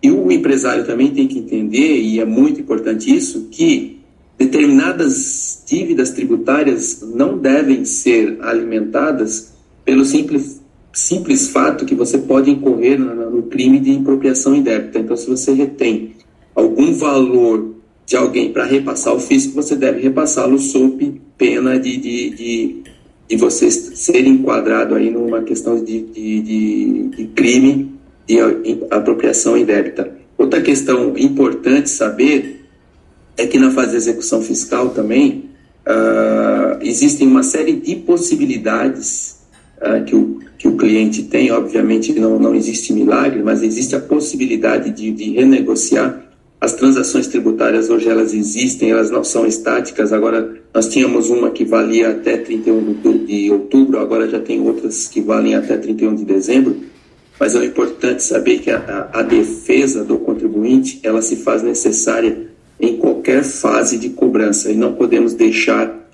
E 0.04 0.12
o 0.12 0.30
empresário 0.30 0.86
também 0.86 1.12
tem 1.12 1.28
que 1.28 1.40
entender, 1.40 2.02
e 2.02 2.20
é 2.20 2.26
muito 2.26 2.60
importante 2.60 3.16
isso, 3.16 3.48
que 3.50 4.00
determinadas 4.38 5.64
dívidas 5.66 6.10
tributárias 6.10 7.02
não 7.16 7.38
devem 7.38 7.86
ser 7.86 8.38
alimentadas 8.42 9.49
pelo 9.90 10.06
simples 10.06 10.62
simples 10.94 11.50
fato 11.50 11.84
que 11.84 11.96
você 11.96 12.20
pode 12.20 12.52
incorrer 12.52 13.00
no, 13.00 13.42
crime 13.44 13.80
de 13.80 13.90
impropriação 13.90 14.56
indébita. 14.56 15.00
Então, 15.00 15.18
se 15.18 15.28
você 15.28 15.52
retém 15.52 16.14
algum 16.54 16.94
valor 16.94 17.74
de 18.06 18.16
alguém 18.16 18.54
para 18.54 18.66
repassar 18.66 19.14
ao 19.14 19.20
fisco, 19.20 19.56
você 19.56 19.76
deve 19.76 20.00
repassá-lo 20.02 20.60
sob 20.60 21.20
pena 21.36 21.80
de, 21.80 21.98
de, 21.98 22.30
de, 22.30 22.84
de, 23.28 23.36
você 23.36 23.72
ser 23.72 24.28
enquadrado 24.28 24.94
aí 24.94 25.10
numa 25.10 25.42
questão 25.42 25.84
de, 25.84 26.02
de, 26.02 26.42
de, 26.42 27.08
de 27.08 27.26
crime 27.28 27.92
de 28.28 28.38
apropriação 28.92 29.58
indébita. 29.58 30.16
Outra 30.38 30.62
questão 30.62 31.18
importante 31.18 31.90
saber 31.90 32.64
é 33.36 33.48
que 33.48 33.58
na 33.58 33.72
fase 33.72 33.92
de 33.92 33.98
execução 33.98 34.44
fiscal 34.44 34.90
também 34.90 35.46
uh, 35.88 36.78
existem 36.82 37.28
uma 37.28 37.42
série 37.42 37.74
de 37.74 37.96
possibilidades 37.96 39.39
uh, 39.82 40.04
que 40.06 40.16
o 40.16 40.40
que 40.60 40.68
o 40.68 40.76
cliente 40.76 41.24
tem, 41.24 41.50
obviamente 41.52 42.12
não, 42.20 42.38
não 42.38 42.54
existe 42.54 42.92
milagre, 42.92 43.42
mas 43.42 43.64
existe 43.64 43.96
a 43.96 44.00
possibilidade 44.00 44.92
de, 44.92 45.10
de 45.10 45.32
renegociar. 45.32 46.22
As 46.60 46.74
transações 46.74 47.28
tributárias 47.28 47.90
hoje 47.90 48.10
elas 48.10 48.34
existem, 48.34 48.92
elas 48.92 49.10
não 49.10 49.24
são 49.24 49.48
estáticas. 49.48 50.12
Agora 50.12 50.58
nós 50.74 50.90
tínhamos 50.90 51.30
uma 51.30 51.50
que 51.52 51.64
valia 51.64 52.10
até 52.10 52.36
31 52.36 53.26
de 53.26 53.50
outubro, 53.50 54.00
agora 54.00 54.28
já 54.28 54.42
tem 54.42 54.60
outras 54.60 55.08
que 55.08 55.22
valem 55.22 55.56
até 55.56 55.78
31 55.78 56.16
de 56.16 56.26
dezembro. 56.26 56.76
Mas 57.40 57.56
é 57.56 57.64
importante 57.64 58.22
saber 58.22 58.60
que 58.60 58.70
a, 58.70 59.10
a, 59.14 59.22
a 59.22 59.24
defesa 59.24 60.04
do 60.04 60.18
contribuinte 60.18 61.00
ela 61.04 61.22
se 61.22 61.38
faz 61.38 61.64
necessária 61.64 62.50
em 62.78 62.98
qualquer 62.98 63.46
fase 63.46 63.98
de 63.98 64.10
cobrança 64.10 64.70
e 64.70 64.76
não 64.76 64.94
podemos 64.94 65.34
deixar 65.34 66.09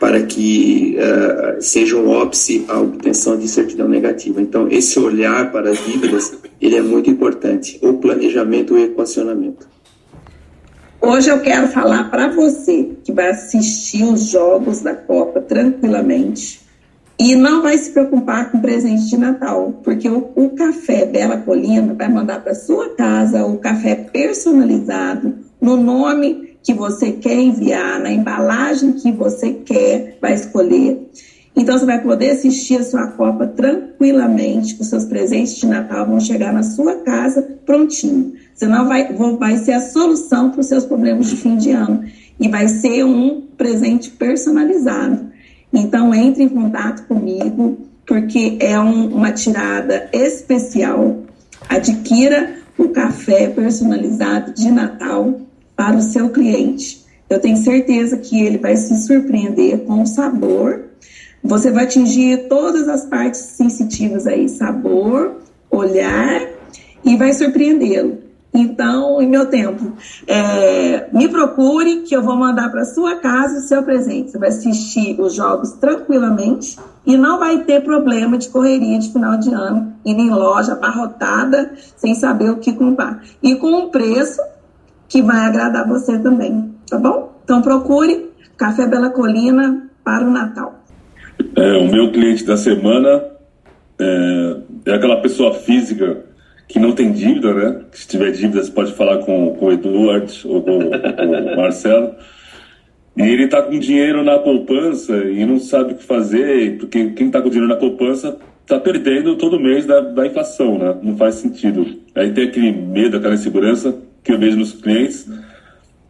para 0.00 0.22
que 0.22 0.96
uh, 0.96 1.60
seja 1.60 1.94
um 1.94 2.08
óbice 2.08 2.64
a 2.68 2.80
obtenção 2.80 3.38
de 3.38 3.46
certidão 3.46 3.86
negativa. 3.86 4.40
Então, 4.40 4.66
esse 4.70 4.98
olhar 4.98 5.52
para 5.52 5.70
as 5.70 5.84
dívidas, 5.84 6.32
ele 6.58 6.76
é 6.76 6.80
muito 6.80 7.10
importante, 7.10 7.78
o 7.82 7.92
planejamento 7.98 8.76
e 8.76 8.80
o 8.80 8.84
equacionamento. 8.86 9.68
Hoje 11.02 11.30
eu 11.30 11.40
quero 11.40 11.68
falar 11.68 12.10
para 12.10 12.28
você 12.28 12.92
que 13.04 13.12
vai 13.12 13.30
assistir 13.30 14.04
os 14.04 14.30
jogos 14.30 14.80
da 14.80 14.94
Copa 14.94 15.40
tranquilamente 15.40 16.60
e 17.18 17.36
não 17.36 17.62
vai 17.62 17.76
se 17.76 17.90
preocupar 17.90 18.50
com 18.50 18.60
presente 18.60 19.06
de 19.08 19.18
Natal, 19.18 19.80
porque 19.84 20.08
o, 20.08 20.30
o 20.34 20.50
café 20.50 21.04
Bela 21.04 21.36
Colina 21.36 21.92
vai 21.92 22.08
mandar 22.08 22.42
para 22.42 22.54
sua 22.54 22.90
casa 22.90 23.44
o 23.44 23.58
café 23.58 23.94
personalizado 23.94 25.34
no 25.60 25.76
nome 25.76 26.49
que 26.62 26.74
você 26.74 27.12
quer 27.12 27.38
enviar, 27.38 28.00
na 28.00 28.10
embalagem 28.10 28.92
que 28.92 29.10
você 29.12 29.52
quer, 29.52 30.18
vai 30.20 30.34
escolher. 30.34 31.10
Então 31.56 31.78
você 31.78 31.84
vai 31.84 32.00
poder 32.00 32.30
assistir 32.30 32.76
a 32.76 32.84
sua 32.84 33.08
Copa 33.08 33.46
tranquilamente, 33.46 34.76
os 34.80 34.86
seus 34.86 35.04
presentes 35.04 35.56
de 35.56 35.66
Natal 35.66 36.06
vão 36.06 36.20
chegar 36.20 36.52
na 36.52 36.62
sua 36.62 36.96
casa 36.96 37.42
prontinho. 37.66 38.34
Você 38.54 38.66
não 38.66 38.86
vai, 38.86 39.12
vai 39.38 39.56
ser 39.58 39.72
a 39.72 39.80
solução 39.80 40.50
para 40.50 40.60
os 40.60 40.66
seus 40.66 40.84
problemas 40.84 41.28
de 41.28 41.36
fim 41.36 41.56
de 41.56 41.70
ano 41.70 42.04
e 42.38 42.48
vai 42.48 42.68
ser 42.68 43.04
um 43.04 43.42
presente 43.56 44.10
personalizado. 44.10 45.30
Então 45.72 46.14
entre 46.14 46.44
em 46.44 46.48
contato 46.48 47.06
comigo 47.06 47.78
porque 48.06 48.56
é 48.60 48.78
um, 48.78 49.14
uma 49.14 49.32
tirada 49.32 50.08
especial. 50.12 51.18
Adquira 51.68 52.56
o 52.76 52.88
café 52.88 53.48
personalizado 53.48 54.52
de 54.52 54.70
Natal 54.70 55.40
para 55.80 55.96
o 55.96 56.02
seu 56.02 56.28
cliente. 56.28 57.06
Eu 57.26 57.40
tenho 57.40 57.56
certeza 57.56 58.18
que 58.18 58.38
ele 58.38 58.58
vai 58.58 58.76
se 58.76 59.02
surpreender 59.06 59.78
com 59.86 60.02
o 60.02 60.06
sabor. 60.06 60.90
Você 61.42 61.70
vai 61.70 61.84
atingir 61.84 62.48
todas 62.50 62.86
as 62.86 63.06
partes 63.06 63.40
sensitivas 63.40 64.26
aí, 64.26 64.46
sabor, 64.46 65.36
olhar 65.70 66.46
e 67.02 67.16
vai 67.16 67.32
surpreendê-lo. 67.32 68.18
Então, 68.52 69.22
em 69.22 69.26
meu 69.26 69.46
tempo, 69.46 69.92
é, 70.26 71.08
me 71.14 71.28
procure 71.28 72.02
que 72.02 72.14
eu 72.14 72.22
vou 72.22 72.36
mandar 72.36 72.70
para 72.70 72.84
sua 72.84 73.16
casa 73.16 73.60
o 73.60 73.62
seu 73.62 73.82
presente. 73.82 74.32
Você 74.32 74.38
vai 74.38 74.50
assistir 74.50 75.18
os 75.18 75.32
jogos 75.32 75.72
tranquilamente 75.80 76.78
e 77.06 77.16
não 77.16 77.38
vai 77.38 77.64
ter 77.64 77.82
problema 77.82 78.36
de 78.36 78.50
correria 78.50 78.98
de 78.98 79.10
final 79.10 79.38
de 79.38 79.50
ano, 79.50 79.94
indo 80.04 80.20
em 80.20 80.28
loja 80.28 80.72
abarrotada, 80.72 81.72
sem 81.96 82.14
saber 82.14 82.50
o 82.50 82.58
que 82.58 82.74
comprar. 82.74 83.22
E 83.42 83.56
com 83.56 83.70
um 83.70 83.88
preço 83.88 84.42
que 85.10 85.20
vai 85.20 85.40
agradar 85.40 85.86
você 85.86 86.18
também, 86.20 86.72
tá 86.88 86.96
bom? 86.96 87.34
Então 87.44 87.60
procure 87.60 88.30
Café 88.56 88.86
Bela 88.86 89.10
Colina 89.10 89.90
para 90.04 90.24
o 90.24 90.30
Natal. 90.30 90.84
É, 91.56 91.72
o 91.78 91.90
meu 91.90 92.12
cliente 92.12 92.44
da 92.44 92.56
semana 92.56 93.22
é, 93.98 94.56
é 94.86 94.94
aquela 94.94 95.20
pessoa 95.20 95.52
física 95.52 96.24
que 96.68 96.78
não 96.78 96.92
tem 96.92 97.10
dívida, 97.10 97.52
né? 97.52 97.80
Se 97.90 98.06
tiver 98.06 98.30
dívida, 98.30 98.62
você 98.62 98.70
pode 98.70 98.92
falar 98.92 99.18
com, 99.18 99.56
com 99.56 99.66
o 99.66 99.72
Eduardo 99.72 100.32
ou 100.44 100.62
com, 100.62 100.78
com 100.78 101.54
o 101.54 101.56
Marcelo. 101.56 102.14
E 103.16 103.22
ele 103.22 103.44
está 103.44 103.60
com 103.62 103.76
dinheiro 103.76 104.22
na 104.22 104.38
poupança 104.38 105.16
e 105.16 105.44
não 105.44 105.58
sabe 105.58 105.94
o 105.94 105.96
que 105.96 106.04
fazer, 106.04 106.78
porque 106.78 107.10
quem 107.10 107.26
está 107.26 107.42
com 107.42 107.48
dinheiro 107.48 107.68
na 107.68 107.76
poupança 107.76 108.36
está 108.62 108.78
perdendo 108.78 109.34
todo 109.36 109.58
mês 109.58 109.84
da, 109.84 110.00
da 110.00 110.24
inflação, 110.24 110.78
né? 110.78 110.96
Não 111.02 111.16
faz 111.16 111.34
sentido. 111.34 111.84
Aí 112.14 112.32
tem 112.32 112.44
aquele 112.44 112.70
medo, 112.70 113.16
aquela 113.16 113.34
insegurança 113.34 113.92
que 114.22 114.32
eu 114.32 114.38
vejo 114.38 114.56
nos 114.56 114.72
clientes. 114.72 115.28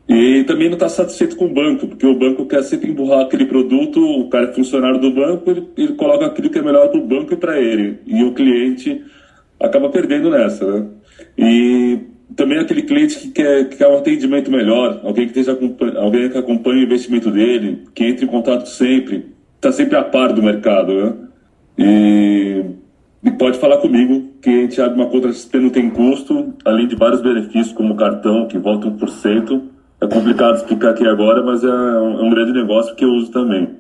E 0.09 0.43
também 0.45 0.69
não 0.69 0.75
está 0.75 0.89
satisfeito 0.89 1.37
com 1.37 1.47
o 1.47 1.55
banco, 1.55 1.87
porque 1.87 2.05
o 2.05 2.19
banco 2.19 2.45
quer 2.45 2.65
sempre 2.65 2.91
empurrar 2.91 3.21
aquele 3.21 3.47
produto, 3.47 4.01
o 4.01 4.29
cara 4.29 4.51
é 4.51 4.53
funcionário 4.53 5.01
do 5.01 5.13
banco, 5.13 5.49
ele, 5.49 5.69
ele 5.77 5.93
coloca 5.93 6.27
aquilo 6.27 6.51
que 6.51 6.59
é 6.59 6.63
melhor 6.63 6.89
para 6.89 6.99
o 6.99 7.07
banco 7.07 7.33
e 7.33 7.37
para 7.37 7.61
ele. 7.61 8.01
E 8.07 8.25
o 8.25 8.35
cliente 8.35 9.05
acaba 9.61 9.89
perdendo 9.89 10.29
nessa, 10.31 10.67
né? 10.67 10.87
E 11.39 11.99
também 12.35 12.59
aquele 12.59 12.83
cliente 12.83 13.19
que 13.19 13.29
quer, 13.29 13.69
que 13.69 13.77
quer 13.77 13.87
um 13.87 13.99
atendimento 13.99 14.51
melhor, 14.51 15.01
alguém 15.05 15.29
que, 15.29 15.39
esteja, 15.39 15.57
alguém 15.97 16.29
que 16.29 16.39
acompanha 16.39 16.81
o 16.81 16.85
investimento 16.85 17.31
dele, 17.31 17.85
que 17.95 18.05
entre 18.05 18.25
em 18.25 18.29
contato 18.29 18.69
sempre, 18.69 19.27
está 19.57 19.71
sempre 19.71 19.97
a 19.97 20.03
par 20.03 20.33
do 20.33 20.43
mercado, 20.43 20.93
né? 20.93 21.15
E 21.79 22.65
e 23.23 23.31
pode 23.31 23.59
falar 23.59 23.79
comigo 23.79 24.31
que 24.41 24.49
a 24.49 24.63
gente 24.63 24.81
abre 24.81 24.95
uma 24.95 25.11
conta 25.11 25.31
XP 25.31 25.59
não 25.59 25.71
tem 25.71 25.91
custo, 25.91 26.55
além 26.65 26.87
de 26.87 26.97
vários 26.97 27.21
benefícios 27.21 27.73
como 27.73 27.95
cartão, 27.95 28.47
que 28.49 28.59
volta 28.59 28.89
1%. 28.89 29.63
É 30.01 30.07
complicado 30.07 30.57
explicar 30.57 30.91
aqui 30.91 31.07
agora, 31.07 31.43
mas 31.45 31.63
é 31.63 31.69
um, 31.69 32.21
é 32.21 32.23
um 32.23 32.31
grande 32.31 32.53
negócio 32.53 32.95
que 32.95 33.05
eu 33.05 33.11
uso 33.11 33.31
também. 33.31 33.77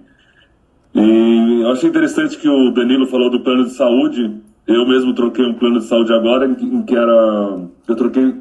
E 0.95 1.61
eu 1.63 1.71
achei 1.71 1.89
interessante 1.89 2.37
que 2.37 2.49
o 2.49 2.71
Danilo 2.73 3.07
falou 3.07 3.31
do 3.31 3.41
plano 3.41 3.65
de 3.65 3.71
saúde. 3.71 4.31
Eu 4.67 4.87
mesmo 4.87 5.15
troquei 5.15 5.45
um 5.47 5.55
plano 5.55 5.79
de 5.79 5.87
saúde 5.87 6.13
agora, 6.13 6.47
em 6.47 6.83
que, 6.83 6.95
era. 6.95 7.61
Eu 7.89 7.97
troquei 7.97 8.35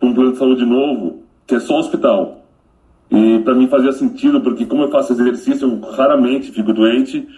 um 0.00 0.14
plano 0.14 0.32
de 0.32 0.38
saúde 0.38 0.64
novo, 0.64 1.22
que 1.46 1.54
é 1.54 1.60
só 1.60 1.78
hospital. 1.78 2.46
E 3.10 3.40
para 3.40 3.54
mim 3.54 3.68
fazia 3.68 3.92
sentido, 3.92 4.40
porque 4.40 4.64
como 4.64 4.84
eu 4.84 4.90
faço 4.90 5.12
exercício, 5.12 5.68
eu 5.68 5.90
raramente 5.90 6.50
fico 6.50 6.72
doente. 6.72 7.28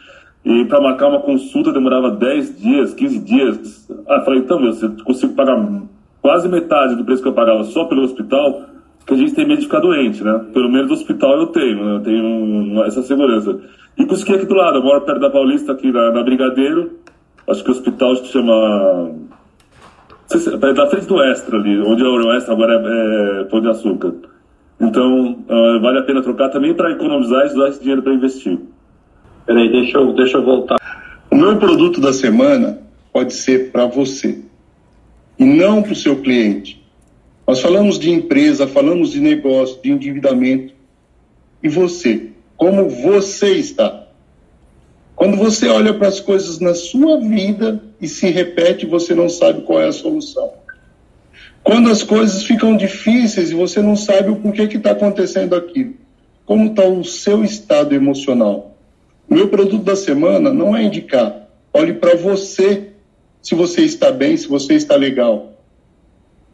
E 0.48 0.64
para 0.64 0.80
marcar 0.80 1.08
uma 1.08 1.20
consulta 1.20 1.70
demorava 1.70 2.10
10 2.10 2.58
dias, 2.58 2.94
15 2.94 3.18
dias. 3.18 3.86
Ah, 4.08 4.22
falei, 4.24 4.40
então, 4.40 4.58
meu, 4.58 4.72
se 4.72 4.82
eu 4.82 4.96
consigo 5.04 5.34
pagar 5.34 5.62
quase 6.22 6.48
metade 6.48 6.96
do 6.96 7.04
preço 7.04 7.22
que 7.22 7.28
eu 7.28 7.34
pagava 7.34 7.64
só 7.64 7.84
pelo 7.84 8.00
hospital, 8.00 8.62
que 9.06 9.12
a 9.12 9.16
gente 9.18 9.34
tem 9.34 9.46
medo 9.46 9.58
de 9.58 9.66
ficar 9.66 9.80
doente, 9.80 10.24
né? 10.24 10.46
Pelo 10.54 10.70
menos 10.70 10.88
no 10.88 10.94
hospital 10.94 11.38
eu 11.38 11.48
tenho, 11.48 11.84
né? 11.84 11.96
eu 11.96 12.00
tenho 12.00 12.82
essa 12.84 13.02
segurança. 13.02 13.60
E 13.98 14.06
consegui 14.06 14.36
aqui 14.36 14.46
do 14.46 14.54
lado, 14.54 14.78
eu 14.78 14.82
moro 14.82 15.02
perto 15.02 15.20
da 15.20 15.28
Paulista, 15.28 15.72
aqui 15.72 15.92
na, 15.92 16.12
na 16.12 16.22
Brigadeiro. 16.22 16.92
Acho 17.46 17.62
que 17.62 17.68
o 17.68 17.72
hospital 17.72 18.16
se 18.16 18.28
chama. 18.28 19.10
É 20.32 20.72
da 20.72 20.86
frente 20.86 21.06
do 21.06 21.22
Extra 21.24 21.58
ali, 21.58 21.78
onde 21.82 22.02
é 22.02 22.06
o 22.06 22.32
Extra 22.32 22.54
agora 22.54 22.72
é, 22.72 23.40
é 23.42 23.44
Pão 23.44 23.60
de 23.60 23.68
Açúcar. 23.68 24.14
Então, 24.80 25.32
uh, 25.46 25.80
vale 25.82 25.98
a 25.98 26.02
pena 26.04 26.22
trocar 26.22 26.48
também 26.48 26.74
para 26.74 26.92
economizar 26.92 27.42
e 27.42 27.48
usar 27.48 27.68
esse 27.68 27.80
dinheiro 27.80 28.02
para 28.02 28.14
investir. 28.14 28.58
Peraí, 29.48 29.72
deixa 29.72 29.96
eu, 29.96 30.12
deixa 30.12 30.36
eu 30.36 30.44
voltar. 30.44 30.76
O 31.30 31.34
meu 31.34 31.58
produto 31.58 32.02
da 32.02 32.12
semana 32.12 32.82
pode 33.10 33.32
ser 33.32 33.70
para 33.72 33.86
você 33.86 34.40
e 35.38 35.44
não 35.46 35.82
para 35.82 35.92
o 35.92 35.96
seu 35.96 36.20
cliente. 36.20 36.86
Nós 37.46 37.58
falamos 37.58 37.98
de 37.98 38.10
empresa, 38.10 38.66
falamos 38.66 39.10
de 39.10 39.20
negócio, 39.20 39.80
de 39.82 39.90
endividamento. 39.90 40.74
E 41.62 41.68
você? 41.70 42.28
Como 42.58 42.90
você 42.90 43.52
está? 43.54 44.08
Quando 45.16 45.38
você 45.38 45.66
olha 45.68 45.94
para 45.94 46.08
as 46.08 46.20
coisas 46.20 46.60
na 46.60 46.74
sua 46.74 47.18
vida 47.18 47.82
e 47.98 48.06
se 48.06 48.28
repete, 48.28 48.84
você 48.84 49.14
não 49.14 49.30
sabe 49.30 49.62
qual 49.62 49.80
é 49.80 49.88
a 49.88 49.92
solução. 49.92 50.52
Quando 51.62 51.88
as 51.88 52.02
coisas 52.02 52.42
ficam 52.42 52.76
difíceis 52.76 53.50
e 53.50 53.54
você 53.54 53.80
não 53.80 53.96
sabe 53.96 54.28
o 54.28 54.36
porquê 54.36 54.66
que 54.66 54.76
está 54.76 54.90
acontecendo 54.90 55.56
aquilo. 55.56 55.94
Como 56.44 56.66
está 56.66 56.84
o 56.84 57.02
seu 57.02 57.42
estado 57.42 57.94
emocional? 57.94 58.77
Meu 59.28 59.48
produto 59.48 59.84
da 59.84 59.94
semana 59.94 60.52
não 60.52 60.74
é 60.74 60.82
indicar. 60.82 61.48
Olhe 61.72 61.92
para 61.92 62.16
você 62.16 62.88
se 63.42 63.54
você 63.54 63.82
está 63.82 64.10
bem, 64.10 64.36
se 64.36 64.48
você 64.48 64.74
está 64.74 64.96
legal. 64.96 65.52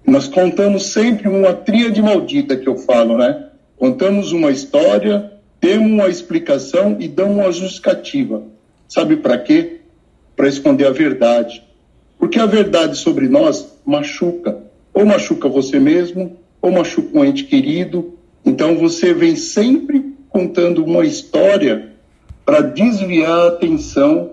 Nós 0.06 0.26
contamos 0.26 0.86
sempre 0.86 1.28
uma 1.28 1.54
tríade 1.54 2.02
maldita 2.02 2.56
que 2.56 2.68
eu 2.68 2.76
falo, 2.76 3.16
né? 3.16 3.48
Contamos 3.76 4.32
uma 4.32 4.50
história, 4.50 5.32
temos 5.60 5.90
uma 5.90 6.08
explicação 6.08 6.96
e 6.98 7.08
damos 7.08 7.36
uma 7.36 7.52
justificativa. 7.52 8.42
Sabe 8.88 9.16
para 9.16 9.38
quê? 9.38 9.80
Para 10.36 10.48
esconder 10.48 10.86
a 10.86 10.90
verdade. 10.90 11.62
Porque 12.18 12.38
a 12.38 12.46
verdade 12.46 12.98
sobre 12.98 13.28
nós 13.28 13.72
machuca. 13.86 14.58
Ou 14.92 15.06
machuca 15.06 15.48
você 15.48 15.78
mesmo, 15.78 16.36
ou 16.60 16.70
machuca 16.70 17.18
um 17.18 17.24
ente 17.24 17.44
querido. 17.44 18.18
Então 18.44 18.76
você 18.76 19.14
vem 19.14 19.36
sempre 19.36 20.14
contando 20.28 20.84
uma 20.84 21.04
história 21.06 21.93
para 22.44 22.60
desviar 22.60 23.30
a 23.30 23.48
atenção 23.48 24.30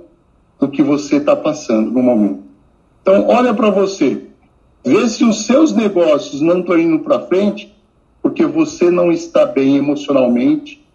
do 0.60 0.68
que 0.68 0.84
você 0.84 1.18
está 1.18 1.36
passando 1.36 1.92
no 1.92 2.04
momento. 2.04 2.44
Então, 3.02 3.28
olha 3.28 3.54
para 3.54 3.70
você, 3.70 4.22
vê 4.86 5.08
se 5.10 5.24
os 5.24 5.46
seus 5.46 5.74
negócios 5.74 6.42
não 6.42 6.60
estão 6.60 6.78
indo 6.78 7.00
para 7.00 7.22
frente 7.22 7.74
porque 8.22 8.46
você 8.46 8.92
não 8.92 9.12
está 9.12 9.46
bem 9.46 9.78
emocionalmente, 9.78 10.86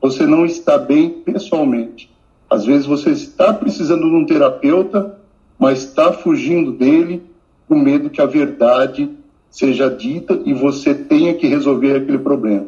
você 0.00 0.26
não 0.26 0.46
está 0.46 0.78
bem 0.78 1.10
pessoalmente. 1.10 2.08
Às 2.48 2.64
vezes 2.64 2.86
você 2.86 3.10
está 3.10 3.52
precisando 3.52 4.08
de 4.08 4.14
um 4.14 4.24
terapeuta, 4.24 5.18
mas 5.58 5.82
está 5.82 6.12
fugindo 6.12 6.70
dele 6.70 7.22
com 7.68 7.76
medo 7.76 8.10
que 8.10 8.20
a 8.20 8.26
verdade 8.26 9.10
seja 9.50 9.90
dita 9.90 10.40
e 10.44 10.52
você 10.52 10.94
tenha 10.94 11.34
que 11.34 11.48
resolver 11.48 11.96
aquele 11.96 12.18
problema. 12.18 12.66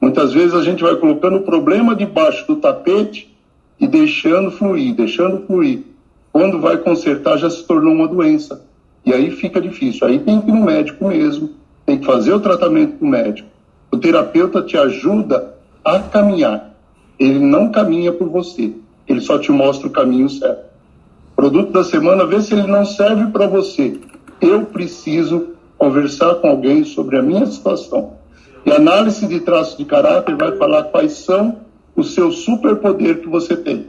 Muitas 0.00 0.32
vezes 0.32 0.54
a 0.54 0.62
gente 0.62 0.82
vai 0.82 0.94
colocando 0.96 1.38
o 1.38 1.42
problema 1.42 1.96
debaixo 1.96 2.46
do 2.46 2.56
tapete 2.56 3.35
e 3.78 3.86
deixando 3.86 4.50
fluir, 4.50 4.94
deixando 4.94 5.46
fluir. 5.46 5.82
Quando 6.32 6.60
vai 6.60 6.76
consertar, 6.76 7.38
já 7.38 7.48
se 7.48 7.64
tornou 7.64 7.92
uma 7.92 8.08
doença. 8.08 8.64
E 9.04 9.12
aí 9.12 9.30
fica 9.30 9.60
difícil. 9.60 10.06
Aí 10.06 10.18
tem 10.18 10.40
que 10.40 10.50
ir 10.50 10.52
no 10.52 10.64
médico 10.64 11.08
mesmo, 11.08 11.50
tem 11.84 11.98
que 11.98 12.04
fazer 12.04 12.32
o 12.32 12.40
tratamento 12.40 12.98
com 12.98 13.06
o 13.06 13.08
médico. 13.08 13.48
O 13.90 13.98
terapeuta 13.98 14.62
te 14.62 14.76
ajuda 14.76 15.54
a 15.84 16.00
caminhar. 16.00 16.74
Ele 17.18 17.38
não 17.38 17.70
caminha 17.70 18.12
por 18.12 18.28
você, 18.28 18.72
ele 19.08 19.20
só 19.20 19.38
te 19.38 19.50
mostra 19.50 19.86
o 19.86 19.90
caminho 19.90 20.28
certo. 20.28 20.66
Produto 21.34 21.70
da 21.70 21.84
semana, 21.84 22.26
vê 22.26 22.40
se 22.40 22.54
ele 22.54 22.66
não 22.66 22.84
serve 22.84 23.30
para 23.30 23.46
você. 23.46 23.98
Eu 24.40 24.66
preciso 24.66 25.50
conversar 25.78 26.36
com 26.36 26.48
alguém 26.48 26.84
sobre 26.84 27.18
a 27.18 27.22
minha 27.22 27.46
situação. 27.46 28.14
E 28.64 28.72
análise 28.72 29.26
de 29.26 29.40
traços 29.40 29.76
de 29.76 29.84
caráter 29.84 30.34
vai 30.34 30.56
falar 30.56 30.84
quais 30.84 31.12
são 31.12 31.58
o 31.96 32.04
seu 32.04 32.30
superpoder 32.30 33.20
que 33.20 33.28
você 33.28 33.56
tem. 33.56 33.86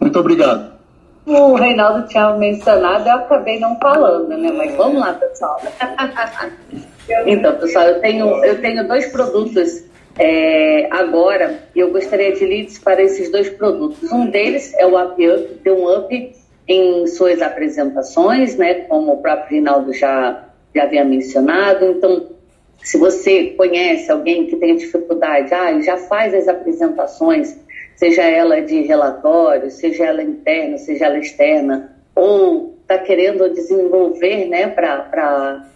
Muito 0.00 0.18
obrigado. 0.18 0.78
O 1.26 1.54
Reinaldo 1.54 2.08
tinha 2.08 2.34
mencionado, 2.36 3.08
eu 3.08 3.14
acabei 3.14 3.58
não 3.60 3.78
falando, 3.78 4.28
né? 4.28 4.50
Mas 4.52 4.74
vamos 4.74 5.00
lá, 5.00 5.12
pessoal. 5.12 5.60
então, 7.26 7.56
pessoal, 7.56 7.86
eu 7.86 8.00
tenho, 8.00 8.44
eu 8.44 8.60
tenho 8.60 8.88
dois 8.88 9.06
produtos 9.12 9.84
é, 10.18 10.88
agora 10.90 11.62
e 11.74 11.80
eu 11.80 11.90
gostaria 11.92 12.32
de 12.32 12.44
leads 12.44 12.78
para 12.78 13.02
esses 13.02 13.30
dois 13.30 13.50
produtos. 13.50 14.10
Um 14.10 14.26
deles 14.30 14.72
é 14.74 14.86
o 14.86 15.00
Up 15.00 15.28
Up, 15.28 15.60
deu 15.62 15.76
um 15.76 15.98
up 15.98 16.32
em 16.66 17.06
suas 17.06 17.42
apresentações, 17.42 18.56
né? 18.56 18.74
Como 18.82 19.12
o 19.12 19.16
próprio 19.18 19.50
Reinaldo 19.50 19.92
já, 19.92 20.44
já 20.74 20.84
havia 20.84 21.04
mencionado. 21.04 21.84
Então, 21.84 22.28
se 22.82 22.98
você 22.98 23.54
conhece 23.56 24.10
alguém 24.10 24.46
que 24.46 24.56
tem 24.56 24.76
dificuldade, 24.76 25.52
ah, 25.52 25.80
já 25.80 25.96
faz 25.96 26.34
as 26.34 26.48
apresentações, 26.48 27.58
seja 27.96 28.22
ela 28.22 28.60
de 28.60 28.80
relatório, 28.82 29.70
seja 29.70 30.06
ela 30.06 30.22
interna, 30.22 30.78
seja 30.78 31.06
ela 31.06 31.18
externa, 31.18 31.96
ou 32.14 32.74
está 32.82 32.98
querendo 32.98 33.52
desenvolver 33.52 34.46
né, 34.46 34.66
para 34.68 35.66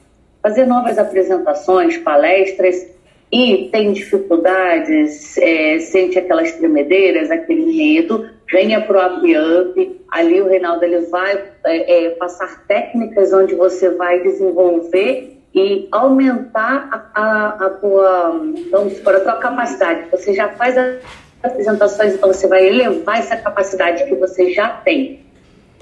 fazer 0.42 0.66
novas 0.66 0.98
apresentações, 0.98 1.96
palestras, 1.98 2.94
e 3.30 3.68
tem 3.72 3.92
dificuldades, 3.92 5.36
é, 5.38 5.78
sente 5.80 6.18
aquelas 6.18 6.52
tremedeiras, 6.52 7.30
aquele 7.30 7.66
medo, 7.66 8.28
venha 8.50 8.80
para 8.80 9.16
o 9.16 9.70
Up 9.70 10.00
ali 10.14 10.40
o 10.40 10.46
Reinaldo 10.46 10.84
ele 10.84 11.00
vai 11.06 11.42
é, 11.64 12.06
é, 12.06 12.10
passar 12.10 12.64
técnicas 12.66 13.32
onde 13.32 13.56
você 13.56 13.90
vai 13.90 14.22
desenvolver 14.22 15.33
e 15.54 15.88
aumentar 15.92 17.10
a, 17.14 17.22
a, 17.22 17.48
a 17.66 17.70
tua, 17.70 18.40
vamos 18.70 18.94
supor, 18.94 19.14
a 19.14 19.20
tua 19.20 19.34
capacidade. 19.34 20.10
Você 20.10 20.34
já 20.34 20.48
faz 20.50 20.76
as 20.76 20.96
apresentações, 21.42 22.14
então 22.14 22.32
você 22.32 22.48
vai 22.48 22.66
elevar 22.66 23.18
essa 23.18 23.36
capacidade 23.36 24.04
que 24.04 24.14
você 24.16 24.52
já 24.52 24.68
tem. 24.68 25.24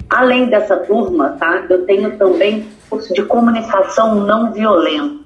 Além 0.09 0.47
dessa 0.47 0.77
turma, 0.77 1.37
tá? 1.39 1.65
Eu 1.69 1.85
tenho 1.85 2.17
também 2.17 2.67
curso 2.89 3.13
de 3.13 3.23
comunicação 3.23 4.15
não 4.15 4.51
violenta. 4.51 5.23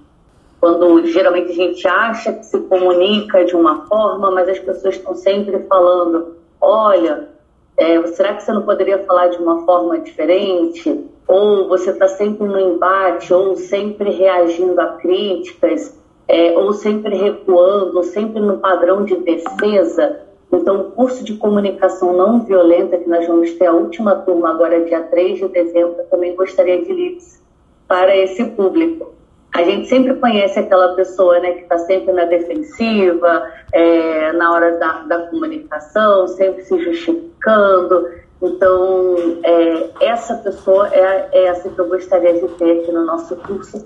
Quando 0.62 1.06
geralmente 1.08 1.52
a 1.52 1.56
gente 1.56 1.88
acha 1.88 2.34
que 2.34 2.46
se 2.46 2.58
comunica 2.62 3.44
de 3.46 3.56
uma 3.56 3.86
forma, 3.86 4.32
mas 4.32 4.48
as 4.48 4.60
pessoas 4.60 4.96
estão 4.96 5.14
sempre 5.14 5.60
falando: 5.68 6.38
olha, 6.62 7.30
é, 7.76 8.02
será 8.08 8.34
que 8.34 8.44
você 8.44 8.52
não 8.52 8.64
poderia 8.64 9.00
falar 9.00 9.28
de 9.28 9.38
uma 9.38 9.66
forma 9.66 10.00
diferente? 10.00 11.07
Ou 11.28 11.68
você 11.68 11.92
está 11.92 12.08
sempre 12.08 12.48
no 12.48 12.60
embate, 12.60 13.34
ou 13.34 13.56
sempre 13.56 14.12
reagindo 14.12 14.80
a 14.80 14.94
críticas, 14.94 15.98
é, 16.28 16.58
ou 16.58 16.74
sempre 16.74 17.16
recuando, 17.16 17.98
ou 17.98 18.04
sempre 18.04 18.40
no 18.40 18.58
padrão 18.60 19.04
de 19.04 19.16
defesa? 19.18 20.22
Então, 20.52 20.82
o 20.82 20.92
curso 20.92 21.24
de 21.24 21.36
comunicação 21.36 22.14
não 22.14 22.42
violenta, 22.42 22.98
que 22.98 23.10
nós 23.10 23.28
vamos 23.28 23.52
ter 23.54 23.66
a 23.66 23.74
última 23.74 24.16
turma 24.16 24.52
agora, 24.52 24.86
dia 24.86 25.02
3 25.04 25.40
de 25.40 25.48
dezembro, 25.50 25.96
também 26.10 26.36
gostaria 26.36 26.82
de 26.84 26.94
leads 26.94 27.44
para 27.88 28.16
esse 28.16 28.44
público. 28.46 29.14
A 29.54 29.64
gente 29.64 29.88
sempre 29.88 30.14
conhece 30.16 30.60
aquela 30.60 30.94
pessoa 30.94 31.40
né, 31.40 31.52
que 31.54 31.64
está 31.64 31.80
sempre 31.80 32.14
na 32.14 32.26
defensiva, 32.26 33.52
é, 33.74 34.32
na 34.34 34.54
hora 34.54 34.78
da, 34.78 35.02
da 35.04 35.28
comunicação, 35.28 36.28
sempre 36.28 36.64
se 36.64 36.80
justificando. 36.80 38.08
Então, 38.42 39.16
é, 39.44 39.90
essa 40.02 40.36
pessoa 40.36 40.88
é, 40.90 41.30
é 41.32 41.46
essa 41.46 41.70
que 41.70 41.80
eu 41.80 41.88
gostaria 41.88 42.34
de 42.34 42.48
ter 42.56 42.82
aqui 42.82 42.92
no 42.92 43.06
nosso 43.06 43.36
curso, 43.36 43.86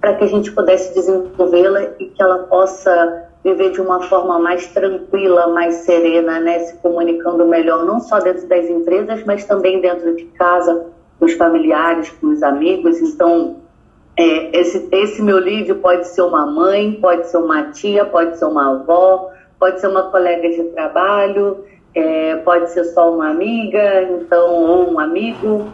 para 0.00 0.14
que 0.14 0.24
a 0.24 0.28
gente 0.28 0.52
pudesse 0.52 0.92
desenvolvê-la 0.94 1.82
e 1.98 2.06
que 2.06 2.22
ela 2.22 2.40
possa 2.44 3.28
viver 3.44 3.70
de 3.70 3.80
uma 3.80 4.02
forma 4.02 4.38
mais 4.40 4.66
tranquila, 4.68 5.46
mais 5.48 5.74
serena, 5.76 6.40
né, 6.40 6.58
se 6.60 6.76
comunicando 6.78 7.46
melhor, 7.46 7.84
não 7.84 8.00
só 8.00 8.18
dentro 8.18 8.46
das 8.48 8.66
empresas, 8.66 9.22
mas 9.24 9.44
também 9.44 9.80
dentro 9.80 10.16
de 10.16 10.24
casa, 10.24 10.86
os 11.20 11.32
familiares, 11.34 12.10
com 12.10 12.28
os 12.28 12.42
amigos. 12.42 13.00
Então, 13.00 13.58
é, 14.16 14.58
esse, 14.58 14.88
esse 14.90 15.22
meu 15.22 15.38
lead 15.38 15.72
pode 15.74 16.08
ser 16.08 16.22
uma 16.22 16.44
mãe, 16.44 16.98
pode 17.00 17.28
ser 17.28 17.38
uma 17.38 17.70
tia, 17.70 18.04
pode 18.04 18.36
ser 18.36 18.46
uma 18.46 18.72
avó, 18.72 19.30
pode 19.60 19.80
ser 19.80 19.86
uma 19.86 20.10
colega 20.10 20.48
de 20.48 20.64
trabalho, 20.64 21.64
é, 21.96 22.36
pode 22.36 22.70
ser 22.70 22.84
só 22.84 23.14
uma 23.14 23.30
amiga, 23.30 24.02
então, 24.02 24.52
ou 24.52 24.92
um 24.92 25.00
amigo. 25.00 25.66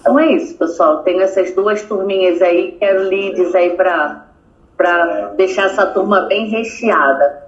Então 0.00 0.18
é 0.18 0.32
isso, 0.32 0.58
pessoal. 0.58 1.04
Tenho 1.04 1.22
essas 1.22 1.54
duas 1.54 1.82
turminhas 1.84 2.42
aí, 2.42 2.72
quero 2.80 3.04
leads 3.04 3.54
aí 3.54 3.70
para 3.76 4.26
deixar 5.36 5.66
essa 5.66 5.86
turma 5.86 6.22
bem 6.22 6.48
recheada. 6.48 7.42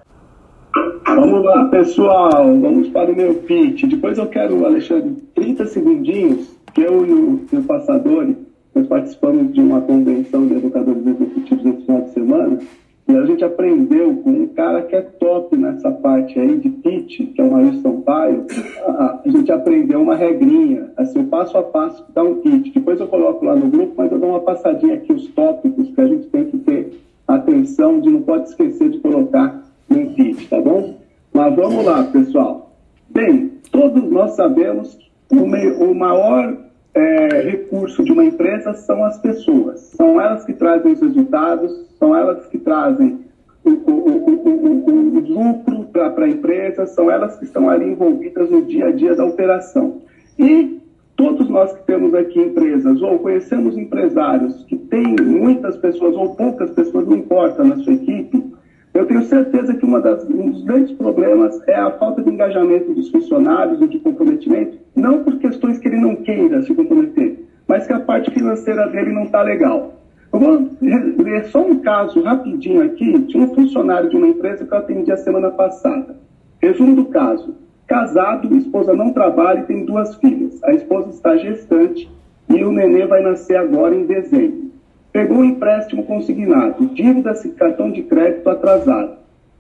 Vamos 1.07 1.45
lá, 1.45 1.65
pessoal, 1.67 2.45
vamos 2.61 2.89
para 2.89 3.11
o 3.11 3.17
meu 3.17 3.35
pitch. 3.35 3.85
Depois 3.85 4.17
eu 4.17 4.27
quero, 4.27 4.65
Alexandre, 4.65 5.17
30 5.35 5.67
segundinhos, 5.67 6.55
que 6.73 6.83
eu 6.83 7.05
e 7.05 7.13
o, 7.13 7.63
Passador, 7.65 8.29
nós 8.75 8.87
participamos 8.87 9.53
de 9.53 9.61
uma 9.61 9.81
convenção 9.81 10.47
de 10.47 10.55
educadores 10.55 11.07
executivos 11.07 11.67
esse 11.67 11.87
final 11.87 12.03
de 12.03 12.11
semana, 12.11 12.59
e 13.07 13.17
a 13.17 13.27
gente 13.27 13.45
aprendeu 13.45 14.17
com 14.17 14.31
um 14.31 14.47
cara 14.49 14.83
que 14.83 14.97
é 14.97 15.03
top 15.03 15.57
nessa 15.57 15.91
parte 15.91 16.39
aí 16.41 16.57
de 16.57 16.71
pitch, 16.71 17.35
que 17.35 17.41
é 17.41 17.45
o 17.45 17.53
Maurício 17.53 17.83
Sampaio, 18.15 18.47
a, 18.87 19.21
gente 19.27 19.51
aprendeu 19.51 20.01
uma 20.01 20.15
regrinha, 20.15 20.91
assim, 20.97 21.21
o 21.21 21.27
passo 21.27 21.59
a 21.59 21.63
passo 21.63 22.05
dá 22.15 22.23
um 22.23 22.37
pitch. 22.37 22.73
Depois 22.73 23.01
eu 23.01 23.09
coloco 23.09 23.45
lá 23.45 23.57
no 23.57 23.69
grupo, 23.69 23.95
mas 23.97 24.13
eu 24.13 24.19
dou 24.19 24.31
uma 24.31 24.41
passadinha 24.41 24.95
aqui, 24.95 25.13
os 25.13 25.27
tópicos 25.29 25.91
que 25.91 26.01
a 26.01 26.07
gente 26.07 26.27
tem 26.29 26.45
que 26.45 26.59
ter 26.59 27.01
atenção, 27.27 28.01
de 28.01 28.11
não 28.11 28.23
pode 28.23 28.49
esquecer 28.49 28.91
de 28.91 28.99
colocar 28.99 29.63
no 29.89 30.11
pitch, 30.15 30.49
tá 30.49 30.61
bom? 30.61 30.95
Mas 31.33 31.55
vamos 31.57 31.85
lá, 31.85 32.05
pessoal. 32.05 32.71
Bem, 33.11 33.53
todos 33.73 34.03
nós 34.05 34.33
sabemos 34.33 34.97
que 35.29 35.37
o, 35.37 35.91
o 35.91 35.95
maior 35.95 36.57
é, 36.95 37.41
recurso 37.43 38.05
de 38.05 38.13
uma 38.13 38.25
empresa 38.25 38.75
são 38.75 39.05
as 39.05 39.19
pessoas. 39.19 39.81
São 39.97 40.21
elas 40.21 40.45
que 40.45 40.53
trazem 40.53 40.93
os 40.93 41.01
resultados, 41.01 41.73
são 41.99 42.15
elas 42.15 42.47
que 42.47 42.59
trazem 42.59 43.24
o, 43.65 45.21
lucro 45.35 45.85
para 45.93 46.25
a 46.25 46.29
empresa, 46.29 46.87
são 46.87 47.11
elas 47.11 47.37
que 47.39 47.45
estão 47.45 47.69
ali 47.69 47.87
envolvidas 47.87 48.51
no 48.51 48.63
dia 48.63 48.87
a 48.87 48.93
dia 48.93 49.15
da 49.15 49.25
operação. 49.25 50.03
E 50.39 50.81
todos 51.17 51.49
nós 51.49 51.73
que 51.73 51.83
temos 51.85 52.15
aqui 52.15 52.41
empresas 52.41 53.01
ou 53.01 53.19
conhecemos 53.19 53.77
empresários 53.77 54.65
que 54.65 54.77
têm 54.77 55.17
muitas 55.17 55.77
pessoas 55.77 56.15
ou 56.15 56.35
poucas 56.35 56.71
pessoas, 56.71 57.07
não 57.07 57.17
importa, 57.17 57.65
na 57.65 57.77
sua 57.77 57.95
equipe, 57.95 58.55
eu 58.93 59.07
tenho 59.07 59.25
certeza 59.25 59.75
que 59.75 59.87
das, 60.01 60.25
um 60.29 60.51
dos 60.51 60.65
grandes 60.65 60.93
problemas 60.97 61.61
é 61.67 61.75
a 61.75 61.91
falta 61.93 62.23
de 62.23 62.31
engajamento 62.31 62.95
dos 62.95 63.11
funcionários 63.11 63.81
e 63.83 63.89
de 63.89 63.99
comprometimento, 63.99 64.79
não 64.95 65.25
por 65.25 65.37
questões 65.39 65.79
que 65.79 65.89
ele 65.89 66.01
não 66.01 66.17
queira 66.17 66.63
se 66.63 66.73
comprometer, 66.75 67.45
mas 67.67 67.87
que 67.87 67.93
a 67.93 67.99
parte 67.99 68.31
financeira 68.31 68.87
dele 68.89 69.13
não 69.13 69.25
está 69.25 69.43
legal. 69.43 70.04
Eu 70.35 70.41
vou 70.41 70.69
ler 70.81 71.45
só 71.45 71.65
um 71.65 71.79
caso 71.79 72.21
rapidinho 72.21 72.83
aqui 72.83 73.21
de 73.21 73.39
um 73.39 73.55
funcionário 73.55 74.11
de 74.11 74.17
uma 74.17 74.27
empresa 74.27 74.65
que 74.65 74.75
eu 74.75 74.79
atendi 74.79 75.13
a 75.13 75.17
semana 75.17 75.49
passada. 75.53 76.17
Resumo 76.61 76.97
do 76.97 77.05
caso: 77.05 77.55
casado, 77.87 78.53
esposa 78.57 78.93
não 78.95 79.13
trabalha 79.13 79.61
e 79.61 79.67
tem 79.67 79.85
duas 79.85 80.17
filhas. 80.17 80.61
A 80.65 80.73
esposa 80.73 81.11
está 81.11 81.37
gestante 81.37 82.11
e 82.49 82.65
o 82.65 82.73
nenê 82.73 83.07
vai 83.07 83.23
nascer 83.23 83.57
agora 83.57 83.95
em 83.95 84.07
dezembro. 84.07 84.73
Pegou 85.13 85.37
um 85.37 85.45
empréstimo 85.45 86.03
consignado, 86.03 86.85
dívidas 86.87 87.45
e 87.45 87.51
cartão 87.51 87.93
de 87.93 88.03
crédito 88.03 88.51
atrasado. 88.51 89.13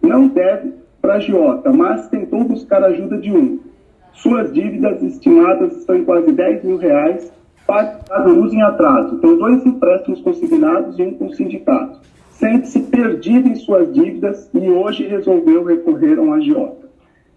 Não 0.02 0.26
deve 0.26 0.72
para 1.00 1.14
agiota, 1.14 1.72
mas 1.72 2.08
tentou 2.08 2.42
buscar 2.42 2.82
ajuda 2.82 3.16
de 3.16 3.30
um. 3.30 3.60
Suas 4.12 4.52
dívidas 4.52 5.00
estimadas 5.04 5.76
estão 5.76 5.94
em 5.94 6.04
quase 6.04 6.32
10 6.32 6.64
mil 6.64 6.78
reais, 6.78 7.32
pagado 7.66 8.34
luz 8.34 8.52
em 8.52 8.62
atraso. 8.62 9.18
Tem 9.18 9.38
dois 9.38 9.64
empréstimos 9.64 10.20
consignados 10.20 10.98
e 10.98 11.02
um 11.02 11.14
com 11.14 11.30
sindicato. 11.32 12.00
Sente-se 12.30 12.80
perdido 12.80 13.48
em 13.48 13.54
suas 13.54 13.92
dívidas 13.92 14.50
e 14.52 14.68
hoje 14.68 15.06
resolveu 15.06 15.64
recorrer 15.64 16.18
a 16.18 16.22
um 16.22 16.32
agiota. 16.32 16.88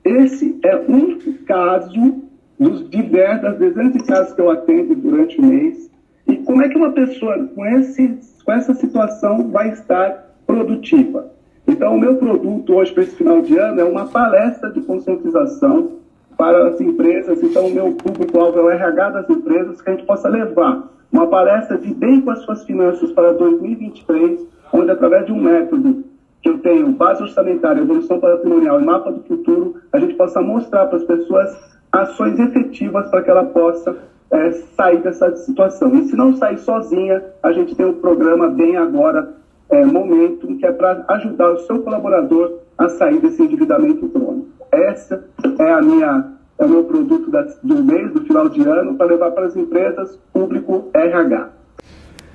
Esse 0.04 0.58
é 0.64 0.76
um 0.76 1.18
caso 1.46 2.16
dos 2.60 2.90
diversos, 2.90 3.42
das 3.42 3.60
dezenas 3.60 3.94
de 3.94 4.04
casos 4.04 4.34
que 4.34 4.42
eu 4.42 4.50
atendo 4.50 4.96
durante 4.96 5.40
o 5.40 5.46
mês 5.46 5.88
e 6.28 6.38
como 6.38 6.62
é 6.62 6.68
que 6.68 6.78
uma 6.78 6.92
pessoa 6.92 7.48
com, 7.56 7.66
esse, 7.66 8.20
com 8.44 8.52
essa 8.52 8.74
situação 8.74 9.50
vai 9.50 9.70
estar 9.70 10.36
produtiva? 10.46 11.32
Então, 11.68 11.96
o 11.96 12.00
meu 12.00 12.16
produto 12.16 12.74
hoje 12.74 12.94
para 12.94 13.04
esse 13.04 13.16
final 13.16 13.42
de 13.42 13.58
ano 13.58 13.80
é 13.80 13.84
uma 13.84 14.08
palestra 14.08 14.72
de 14.72 14.82
conscientização 14.82 15.98
para 16.38 16.68
as 16.70 16.80
empresas. 16.80 17.42
Então, 17.42 17.68
o 17.68 17.74
meu 17.74 17.92
público-alvo 17.94 18.60
é 18.60 18.62
o 18.62 18.70
RH 18.70 19.10
das 19.10 19.30
empresas, 19.30 19.82
que 19.82 19.90
a 19.90 19.94
gente 19.94 20.06
possa 20.06 20.30
levar 20.30 20.88
uma 21.12 21.28
palestra 21.28 21.78
de 21.78 21.94
bem 21.94 22.22
com 22.22 22.32
as 22.32 22.40
suas 22.40 22.64
finanças 22.64 23.12
para 23.12 23.34
2023, 23.34 24.46
onde, 24.72 24.92
através 24.92 25.26
de 25.26 25.32
um 25.32 25.42
método 25.42 26.04
que 26.42 26.50
eu 26.50 26.60
tenho, 26.60 26.90
base 26.90 27.24
orçamentária, 27.24 27.82
evolução 27.82 28.20
patrimonial 28.20 28.80
e 28.80 28.86
mapa 28.86 29.12
do 29.12 29.24
futuro, 29.24 29.76
a 29.92 30.00
gente 30.00 30.14
possa 30.14 30.42
mostrar 30.42 30.86
para 30.86 30.98
as 30.98 31.04
pessoas 31.04 31.58
ações 31.92 32.40
efetivas 32.40 33.10
para 33.10 33.24
que 33.24 33.30
ela 33.30 33.46
possa 33.46 33.98
é, 34.30 34.52
sair 34.52 35.02
dessa 35.02 35.36
situação. 35.38 35.96
E 35.96 36.06
se 36.06 36.16
não 36.16 36.36
sair 36.36 36.60
sozinha, 36.60 37.24
a 37.42 37.52
gente 37.52 37.76
tem 37.76 37.86
um 37.86 37.94
programa 37.94 38.50
Bem 38.50 38.78
Agora 38.78 39.34
é, 39.70 39.84
Momento, 39.86 40.48
que 40.58 40.66
é 40.66 40.72
para 40.72 41.04
ajudar 41.08 41.52
o 41.52 41.60
seu 41.60 41.82
colaborador 41.82 42.60
a 42.78 42.88
sair 42.90 43.20
desse 43.20 43.42
endividamento 43.42 44.08
crônico. 44.10 44.57
Essa 44.72 45.24
é 45.60 45.72
a 45.72 45.82
minha 45.82 46.38
é 46.60 46.66
o 46.66 46.70
meu 46.70 46.84
produto 46.86 47.30
da, 47.30 47.44
do 47.64 47.84
mês, 47.84 48.12
do 48.12 48.22
final 48.26 48.50
de 48.50 48.62
ano, 48.62 48.96
para 48.96 49.06
levar 49.06 49.32
para 49.32 49.46
as 49.46 49.56
empresas 49.56 50.18
público 50.34 50.90
RH. 50.94 51.50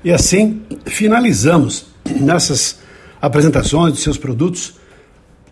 E 0.05 0.13
assim 0.13 0.63
finalizamos 0.87 1.87
nessas 2.21 2.81
apresentações 3.21 3.93
dos 3.93 4.03
seus 4.03 4.17
produtos 4.17 4.81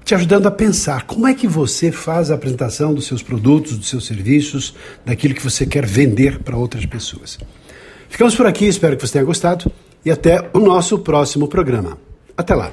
te 0.05 0.15
ajudando 0.15 0.47
a 0.47 0.51
pensar 0.51 1.07
como 1.07 1.27
é 1.27 1.35
que 1.35 1.47
você 1.47 1.93
faz 1.93 2.31
a 2.31 2.35
apresentação 2.35 2.93
dos 2.93 3.07
seus 3.07 3.23
produtos, 3.23 3.79
dos 3.79 3.89
seus 3.89 4.07
serviços, 4.07 4.75
daquilo 5.05 5.35
que 5.35 5.43
você 5.43 5.65
quer 5.67 5.87
vender 5.87 6.41
para 6.41 6.57
outras 6.57 6.85
pessoas. 6.87 7.39
Ficamos 8.09 8.35
por 8.35 8.47
aqui, 8.47 8.67
espero 8.67 8.97
que 8.97 9.07
você 9.07 9.13
tenha 9.13 9.25
gostado 9.25 9.71
e 10.05 10.11
até 10.11 10.51
o 10.53 10.59
nosso 10.59 10.99
próximo 10.99 11.47
programa. 11.47 11.97
Até 12.37 12.55
lá! 12.55 12.73